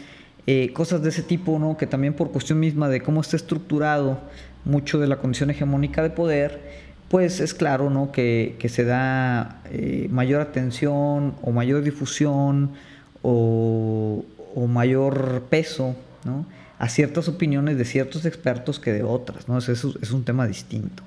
cosas 0.74 1.02
de 1.02 1.08
ese 1.08 1.22
tipo, 1.22 1.58
¿no? 1.58 1.76
que 1.76 1.88
también 1.88 2.14
por 2.14 2.30
cuestión 2.30 2.60
misma 2.60 2.88
de 2.88 3.00
cómo 3.00 3.20
está 3.20 3.34
estructurado 3.34 4.20
mucho 4.64 5.00
de 5.00 5.08
la 5.08 5.16
condición 5.16 5.50
hegemónica 5.50 6.04
de 6.04 6.10
poder, 6.10 6.60
pues 7.08 7.40
es 7.40 7.52
claro 7.52 7.90
¿no? 7.90 8.12
que, 8.12 8.54
que 8.60 8.68
se 8.68 8.84
da 8.84 9.60
mayor 10.08 10.40
atención 10.40 11.34
o 11.42 11.50
mayor 11.50 11.82
difusión 11.82 12.74
o, 13.22 14.24
o 14.56 14.66
mayor 14.66 15.44
peso 15.48 15.94
¿no? 16.24 16.46
a 16.80 16.88
ciertas 16.88 17.28
opiniones 17.28 17.78
de 17.78 17.84
ciertos 17.84 18.24
expertos 18.24 18.80
que 18.80 18.92
de 18.92 19.04
otras. 19.04 19.46
¿no? 19.46 19.58
Eso 19.58 19.72
es 19.72 20.10
un 20.10 20.24
tema 20.24 20.48
distinto. 20.48 21.04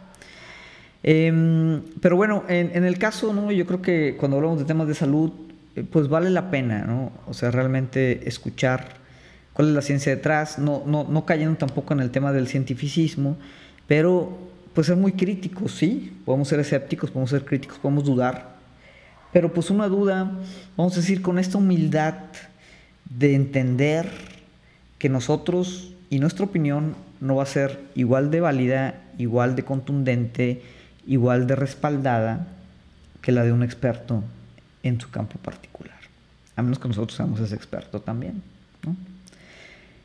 Em, 1.02 1.82
pero 2.02 2.16
bueno, 2.16 2.44
en, 2.50 2.84
el 2.84 2.98
caso, 2.98 3.34
¿no? 3.34 3.52
yo 3.52 3.66
creo 3.66 3.82
que 3.82 4.16
cuando 4.18 4.38
hablamos 4.38 4.60
de 4.60 4.66
temas 4.66 4.88
de 4.88 4.96
salud, 4.96 5.32
eh, 5.76 5.84
pues 5.90 6.10
vale 6.10 6.30
la 6.30 6.52
pena, 6.52 6.84
¿no? 6.86 7.12
O 7.28 7.34
sea, 7.34 7.52
realmente 7.52 8.28
escuchar 8.28 8.98
cuál 9.54 9.70
es 9.70 9.74
la 9.76 9.82
ciencia 9.82 10.14
detrás, 10.14 10.60
no, 10.60 10.84
no, 10.86 11.06
no 11.06 11.26
cayendo 11.26 11.58
tampoco 11.58 11.94
en 11.94 12.02
el 12.02 12.12
tema 12.12 12.34
del 12.34 12.48
cientificismo, 12.48 13.38
pero 13.88 14.38
pues 14.74 14.88
ser 14.88 14.98
muy 14.98 15.14
críticos, 15.14 15.74
sí, 15.74 16.18
podemos 16.26 16.48
ser 16.48 16.60
escépticos, 16.60 17.12
podemos 17.12 17.30
ser 17.30 17.46
críticos, 17.46 17.80
podemos 17.80 18.04
dudar, 18.04 18.58
Pero 19.32 19.54
pues 19.54 19.70
una 19.70 19.88
duda, 19.88 20.32
vamos 20.76 20.94
a 20.94 20.98
decir, 20.98 21.22
con 21.22 21.40
esta 21.40 21.58
humildad 21.58 22.16
de 23.10 23.36
entender 23.36 24.10
que 24.98 25.10
nosotros 25.10 25.94
y 26.10 26.20
nuestra 26.20 26.46
opinión 26.46 26.96
no 27.22 27.36
va 27.36 27.44
a 27.44 27.48
ser 27.48 27.80
igual 27.96 28.32
de 28.32 28.42
válida, 28.42 29.02
igual 29.18 29.56
de 29.56 29.64
contundente, 29.64 30.62
igual 31.06 31.48
de 31.48 31.56
respaldada 31.56 32.48
que 33.22 33.32
la 33.32 33.44
de 33.44 33.52
un 33.52 33.64
experto 33.64 34.24
en 34.84 35.00
su 35.00 35.10
campo 35.10 35.38
particular. 35.40 35.98
A 36.56 36.62
menos 36.62 36.80
que 36.80 36.88
nosotros 36.88 37.16
seamos 37.16 37.40
ese 37.40 37.56
experto 37.56 38.02
también. 38.02 38.42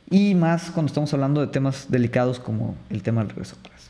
Y 0.09 0.35
más 0.35 0.69
cuando 0.71 0.87
estamos 0.89 1.13
hablando 1.13 1.41
de 1.41 1.47
temas 1.47 1.87
delicados 1.89 2.39
como 2.39 2.75
el 2.89 3.01
tema 3.01 3.21
del 3.21 3.29
regreso 3.29 3.55
a 3.59 3.67
clase. 3.67 3.89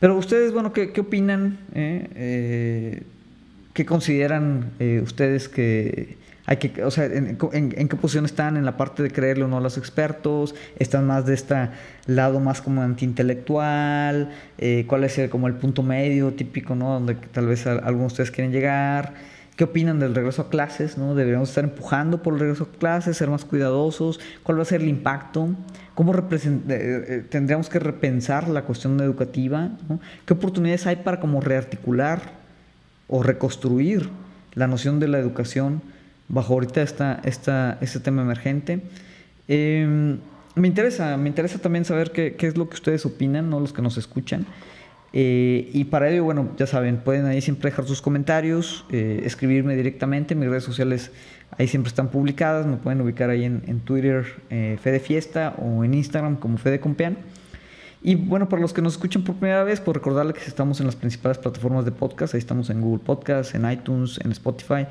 Pero 0.00 0.16
ustedes, 0.16 0.52
bueno, 0.52 0.72
¿qué, 0.72 0.92
opinan? 0.98 1.58
Eh, 1.74 2.08
eh, 2.14 3.02
¿Qué 3.74 3.86
consideran 3.86 4.70
eh, 4.78 5.00
ustedes 5.04 5.48
que 5.48 6.16
hay 6.46 6.56
que, 6.56 6.82
o 6.82 6.90
sea, 6.90 7.04
en, 7.04 7.36
qué 7.36 7.96
posición 7.96 8.24
están 8.24 8.56
en 8.56 8.64
la 8.64 8.76
parte 8.76 9.02
de 9.02 9.10
creerle 9.10 9.44
o 9.44 9.48
no 9.48 9.58
a 9.58 9.60
los 9.60 9.78
expertos? 9.78 10.54
¿Están 10.76 11.06
más 11.06 11.24
de 11.24 11.34
este 11.34 11.68
lado 12.06 12.40
más 12.40 12.60
como 12.60 12.82
antiintelectual? 12.82 14.30
Eh, 14.58 14.84
¿Cuál 14.88 15.04
es 15.04 15.18
el, 15.18 15.30
como 15.30 15.46
el 15.46 15.54
punto 15.54 15.82
medio 15.82 16.32
típico, 16.32 16.74
¿no? 16.74 16.94
Donde 16.94 17.14
tal 17.14 17.46
vez 17.46 17.66
algunos 17.66 18.00
de 18.00 18.06
ustedes 18.06 18.30
quieren 18.32 18.52
llegar. 18.52 19.14
¿Qué 19.56 19.64
opinan 19.64 20.00
del 20.00 20.14
regreso 20.14 20.42
a 20.42 20.48
clases? 20.48 20.96
¿no? 20.96 21.14
¿Deberíamos 21.14 21.50
estar 21.50 21.64
empujando 21.64 22.22
por 22.22 22.34
el 22.34 22.40
regreso 22.40 22.64
a 22.64 22.78
clases, 22.78 23.18
ser 23.18 23.28
más 23.28 23.44
cuidadosos? 23.44 24.18
¿Cuál 24.42 24.58
va 24.58 24.62
a 24.62 24.64
ser 24.64 24.80
el 24.80 24.88
impacto? 24.88 25.50
¿Cómo 25.94 26.14
eh, 26.14 26.24
eh, 26.68 27.24
tendríamos 27.28 27.68
que 27.68 27.78
repensar 27.78 28.48
la 28.48 28.62
cuestión 28.62 28.98
educativa? 29.00 29.70
¿Qué 30.24 30.32
oportunidades 30.32 30.86
hay 30.86 30.96
para 30.96 31.20
como 31.20 31.42
rearticular 31.42 32.32
o 33.08 33.22
reconstruir 33.22 34.08
la 34.54 34.66
noción 34.66 34.98
de 35.00 35.08
la 35.08 35.18
educación 35.18 35.82
bajo 36.32 36.54
ahorita 36.54 36.82
esta, 36.82 37.20
esta, 37.24 37.78
este 37.80 38.00
tema 38.00 38.22
emergente. 38.22 38.80
Em, 39.46 40.18
me 40.56 40.66
interesa, 40.66 41.16
me 41.16 41.28
interesa 41.28 41.58
también 41.58 41.84
saber 41.84 42.10
qué, 42.10 42.34
qué, 42.34 42.48
es 42.48 42.56
lo 42.56 42.68
que 42.68 42.74
ustedes 42.74 43.06
opinan, 43.06 43.48
¿no? 43.50 43.60
los 43.60 43.72
que 43.72 43.82
nos 43.82 43.96
escuchan. 43.98 44.46
Eh, 45.12 45.70
y 45.74 45.84
para 45.84 46.10
ello, 46.10 46.24
bueno, 46.24 46.50
ya 46.56 46.66
saben, 46.66 46.96
pueden 46.96 47.26
ahí 47.26 47.42
siempre 47.42 47.70
dejar 47.70 47.84
sus 47.84 48.00
comentarios, 48.00 48.86
eh, 48.90 49.20
escribirme 49.24 49.76
directamente, 49.76 50.34
mis 50.34 50.48
redes 50.48 50.64
sociales 50.64 51.12
ahí 51.58 51.68
siempre 51.68 51.88
están 51.88 52.08
publicadas, 52.08 52.66
me 52.66 52.78
pueden 52.78 53.02
ubicar 53.02 53.28
ahí 53.28 53.44
en, 53.44 53.62
en 53.66 53.80
Twitter, 53.80 54.24
eh, 54.48 54.78
Fede 54.80 55.00
Fiesta, 55.00 55.54
o 55.58 55.84
en 55.84 55.92
Instagram 55.92 56.36
como 56.36 56.56
Fede 56.56 56.80
Compián. 56.80 57.18
Y 58.02 58.14
bueno, 58.14 58.48
para 58.48 58.62
los 58.62 58.72
que 58.72 58.80
nos 58.80 58.94
escuchan 58.94 59.22
por 59.22 59.36
primera 59.36 59.62
vez, 59.64 59.80
por 59.80 59.94
recordarles 59.94 60.34
que 60.34 60.48
estamos 60.48 60.80
en 60.80 60.86
las 60.86 60.96
principales 60.96 61.36
plataformas 61.36 61.84
de 61.84 61.92
podcast, 61.92 62.32
ahí 62.34 62.38
estamos 62.38 62.70
en 62.70 62.80
Google 62.80 63.04
Podcast, 63.04 63.54
en 63.54 63.70
iTunes, 63.70 64.18
en 64.24 64.32
Spotify. 64.32 64.86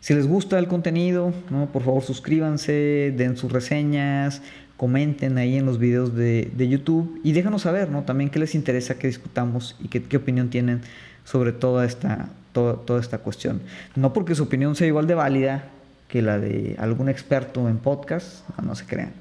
Si 0.00 0.14
les 0.14 0.26
gusta 0.26 0.58
el 0.58 0.66
contenido, 0.66 1.32
¿no? 1.50 1.66
por 1.66 1.82
favor 1.82 2.02
suscríbanse, 2.02 3.12
den 3.16 3.36
sus 3.36 3.52
reseñas, 3.52 4.40
comenten 4.78 5.36
ahí 5.36 5.56
en 5.56 5.66
los 5.66 5.78
videos 5.78 6.14
de, 6.14 6.50
de 6.56 6.68
YouTube 6.68 7.20
y 7.22 7.32
déjanos 7.32 7.62
saber 7.62 7.90
¿no? 7.90 8.02
también 8.02 8.30
qué 8.30 8.38
les 8.38 8.54
interesa 8.54 8.98
que 8.98 9.08
discutamos 9.08 9.76
y 9.78 9.88
qué, 9.88 10.02
qué 10.02 10.16
opinión 10.16 10.48
tienen 10.48 10.80
sobre 11.24 11.52
toda 11.52 11.84
esta, 11.84 12.30
toda, 12.52 12.76
toda 12.76 13.00
esta 13.00 13.18
cuestión. 13.18 13.60
No 13.94 14.14
porque 14.14 14.34
su 14.34 14.44
opinión 14.44 14.74
sea 14.74 14.86
igual 14.86 15.06
de 15.06 15.14
válida 15.14 15.64
que 16.08 16.22
la 16.22 16.38
de 16.38 16.76
algún 16.78 17.08
experto 17.08 17.68
en 17.68 17.78
podcast, 17.78 18.48
no, 18.62 18.74
se 18.74 18.84
crean. 18.84 19.12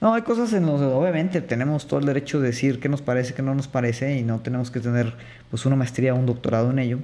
No, 0.00 0.14
hay 0.14 0.22
cosas 0.22 0.52
en 0.52 0.66
los 0.66 0.80
obviamente 0.80 1.40
tenemos 1.40 1.86
todo 1.86 1.98
el 2.00 2.06
derecho 2.06 2.40
de 2.40 2.48
decir 2.48 2.78
qué 2.78 2.88
nos 2.88 3.02
parece, 3.02 3.34
qué 3.34 3.42
no 3.42 3.54
nos 3.54 3.66
parece 3.66 4.18
y 4.18 4.22
no 4.22 4.40
tenemos 4.40 4.70
que 4.70 4.80
tener 4.80 5.14
pues 5.50 5.64
una 5.66 5.74
maestría 5.74 6.14
o 6.14 6.18
un 6.18 6.26
doctorado 6.26 6.70
en 6.70 6.78
ello. 6.78 6.98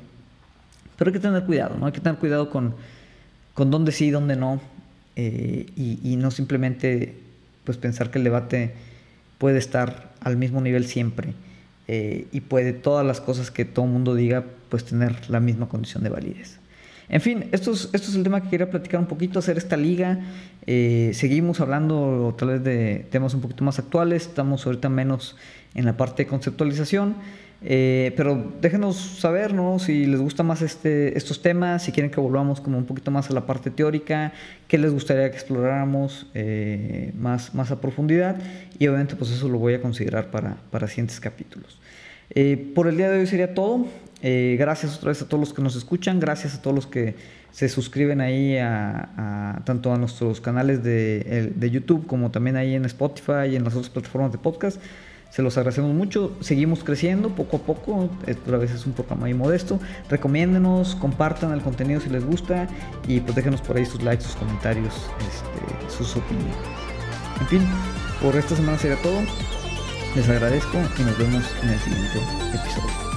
Pero 0.96 1.08
hay 1.08 1.12
que 1.14 1.20
tener 1.20 1.44
cuidado, 1.44 1.76
¿no? 1.78 1.86
Hay 1.86 1.92
que 1.92 2.00
tener 2.00 2.18
cuidado 2.18 2.50
con, 2.50 2.74
con 3.54 3.70
dónde 3.70 3.92
sí 3.92 4.10
dónde 4.10 4.36
no 4.36 4.60
eh, 5.16 5.66
y, 5.76 6.16
no 6.16 6.30
simplemente 6.30 7.16
pues 7.64 7.76
pensar 7.76 8.10
que 8.10 8.18
el 8.18 8.24
debate 8.24 8.74
puede 9.38 9.58
estar 9.58 10.12
al 10.20 10.36
mismo 10.36 10.60
nivel 10.60 10.86
siempre 10.86 11.34
eh, 11.88 12.26
y 12.32 12.40
puede 12.40 12.72
todas 12.72 13.04
las 13.04 13.20
cosas 13.20 13.50
que 13.50 13.64
todo 13.64 13.86
mundo 13.86 14.14
diga 14.14 14.44
pues 14.68 14.84
tener 14.84 15.28
la 15.28 15.40
misma 15.40 15.68
condición 15.68 16.02
de 16.02 16.10
validez. 16.10 16.58
En 17.08 17.20
fin, 17.20 17.48
esto 17.52 17.72
es, 17.72 17.90
esto 17.92 18.08
es 18.08 18.14
el 18.14 18.22
tema 18.22 18.42
que 18.42 18.48
quería 18.48 18.70
platicar 18.70 18.98
un 18.98 19.06
poquito, 19.06 19.38
hacer 19.38 19.58
esta 19.58 19.76
liga. 19.76 20.20
Eh, 20.66 21.10
seguimos 21.12 21.60
hablando 21.60 22.34
tal 22.38 22.48
vez 22.48 22.64
de 22.64 23.06
temas 23.10 23.34
un 23.34 23.42
poquito 23.42 23.64
más 23.64 23.78
actuales, 23.78 24.28
estamos 24.28 24.64
ahorita 24.64 24.88
menos 24.88 25.36
en 25.74 25.84
la 25.84 25.96
parte 25.96 26.22
de 26.22 26.28
conceptualización. 26.28 27.16
Eh, 27.64 28.12
pero 28.16 28.52
déjenos 28.60 28.96
saber 28.96 29.54
¿no? 29.54 29.78
si 29.78 30.04
les 30.06 30.20
gusta 30.20 30.42
más 30.42 30.62
este, 30.62 31.16
estos 31.16 31.42
temas, 31.42 31.84
si 31.84 31.92
quieren 31.92 32.10
que 32.10 32.20
volvamos 32.20 32.60
como 32.60 32.76
un 32.76 32.86
poquito 32.86 33.10
más 33.10 33.30
a 33.30 33.34
la 33.34 33.46
parte 33.46 33.70
teórica, 33.70 34.32
qué 34.66 34.78
les 34.78 34.92
gustaría 34.92 35.30
que 35.30 35.36
exploráramos 35.36 36.26
eh, 36.34 37.12
más, 37.16 37.54
más 37.54 37.70
a 37.70 37.80
profundidad 37.80 38.36
y 38.78 38.88
obviamente 38.88 39.14
pues 39.14 39.30
eso 39.30 39.48
lo 39.48 39.58
voy 39.58 39.74
a 39.74 39.80
considerar 39.80 40.30
para, 40.30 40.56
para 40.70 40.88
siguientes 40.88 41.20
capítulos. 41.20 41.78
por 42.74 42.88
el 42.88 42.96
día 42.96 43.10
de 43.10 43.20
hoy 43.20 43.26
sería 43.26 43.54
todo. 43.54 43.86
Eh, 44.24 44.54
gracias 44.56 44.96
otra 44.96 45.08
vez 45.08 45.20
a 45.20 45.26
todos 45.26 45.40
los 45.40 45.52
que 45.52 45.62
nos 45.62 45.74
escuchan, 45.74 46.20
gracias 46.20 46.54
a 46.54 46.62
todos 46.62 46.76
los 46.76 46.86
que 46.86 47.16
se 47.50 47.68
suscriben 47.68 48.20
ahí 48.20 48.56
a, 48.56 49.60
tanto 49.64 49.92
a 49.92 49.98
nuestros 49.98 50.40
canales 50.40 50.84
de, 50.84 51.70
YouTube 51.72 52.06
como 52.06 52.30
también 52.30 52.54
ahí 52.54 52.74
en 52.76 52.84
Spotify 52.84 53.48
y 53.50 53.56
en 53.56 53.64
las 53.64 53.74
otras 53.74 53.90
plataformas 53.90 54.30
de 54.30 54.38
podcast. 54.38 54.80
Se 55.32 55.40
los 55.40 55.56
agradecemos 55.56 55.94
mucho, 55.94 56.36
seguimos 56.40 56.84
creciendo 56.84 57.30
poco 57.30 57.56
a 57.56 57.60
poco, 57.60 58.10
a 58.26 58.56
veces 58.58 58.80
es 58.80 58.86
un 58.86 58.92
programa 58.92 59.22
muy 59.22 59.32
modesto. 59.32 59.80
Recomiéndenos, 60.10 60.94
compartan 60.96 61.52
el 61.52 61.62
contenido 61.62 62.02
si 62.02 62.10
les 62.10 62.22
gusta 62.22 62.68
y 63.08 63.20
pues 63.20 63.34
déjenos 63.34 63.62
por 63.62 63.78
ahí 63.78 63.86
sus 63.86 64.02
likes, 64.02 64.24
sus 64.24 64.36
comentarios, 64.36 64.92
este, 65.20 65.96
sus 65.96 66.14
opiniones. 66.16 66.54
En 67.40 67.46
fin, 67.46 67.62
por 68.20 68.36
esta 68.36 68.54
semana 68.54 68.76
sería 68.76 69.00
todo. 69.00 69.20
Les 70.14 70.28
agradezco 70.28 70.76
y 70.98 71.02
nos 71.02 71.16
vemos 71.16 71.44
en 71.62 71.70
el 71.70 71.78
siguiente 71.78 72.18
episodio. 72.52 73.11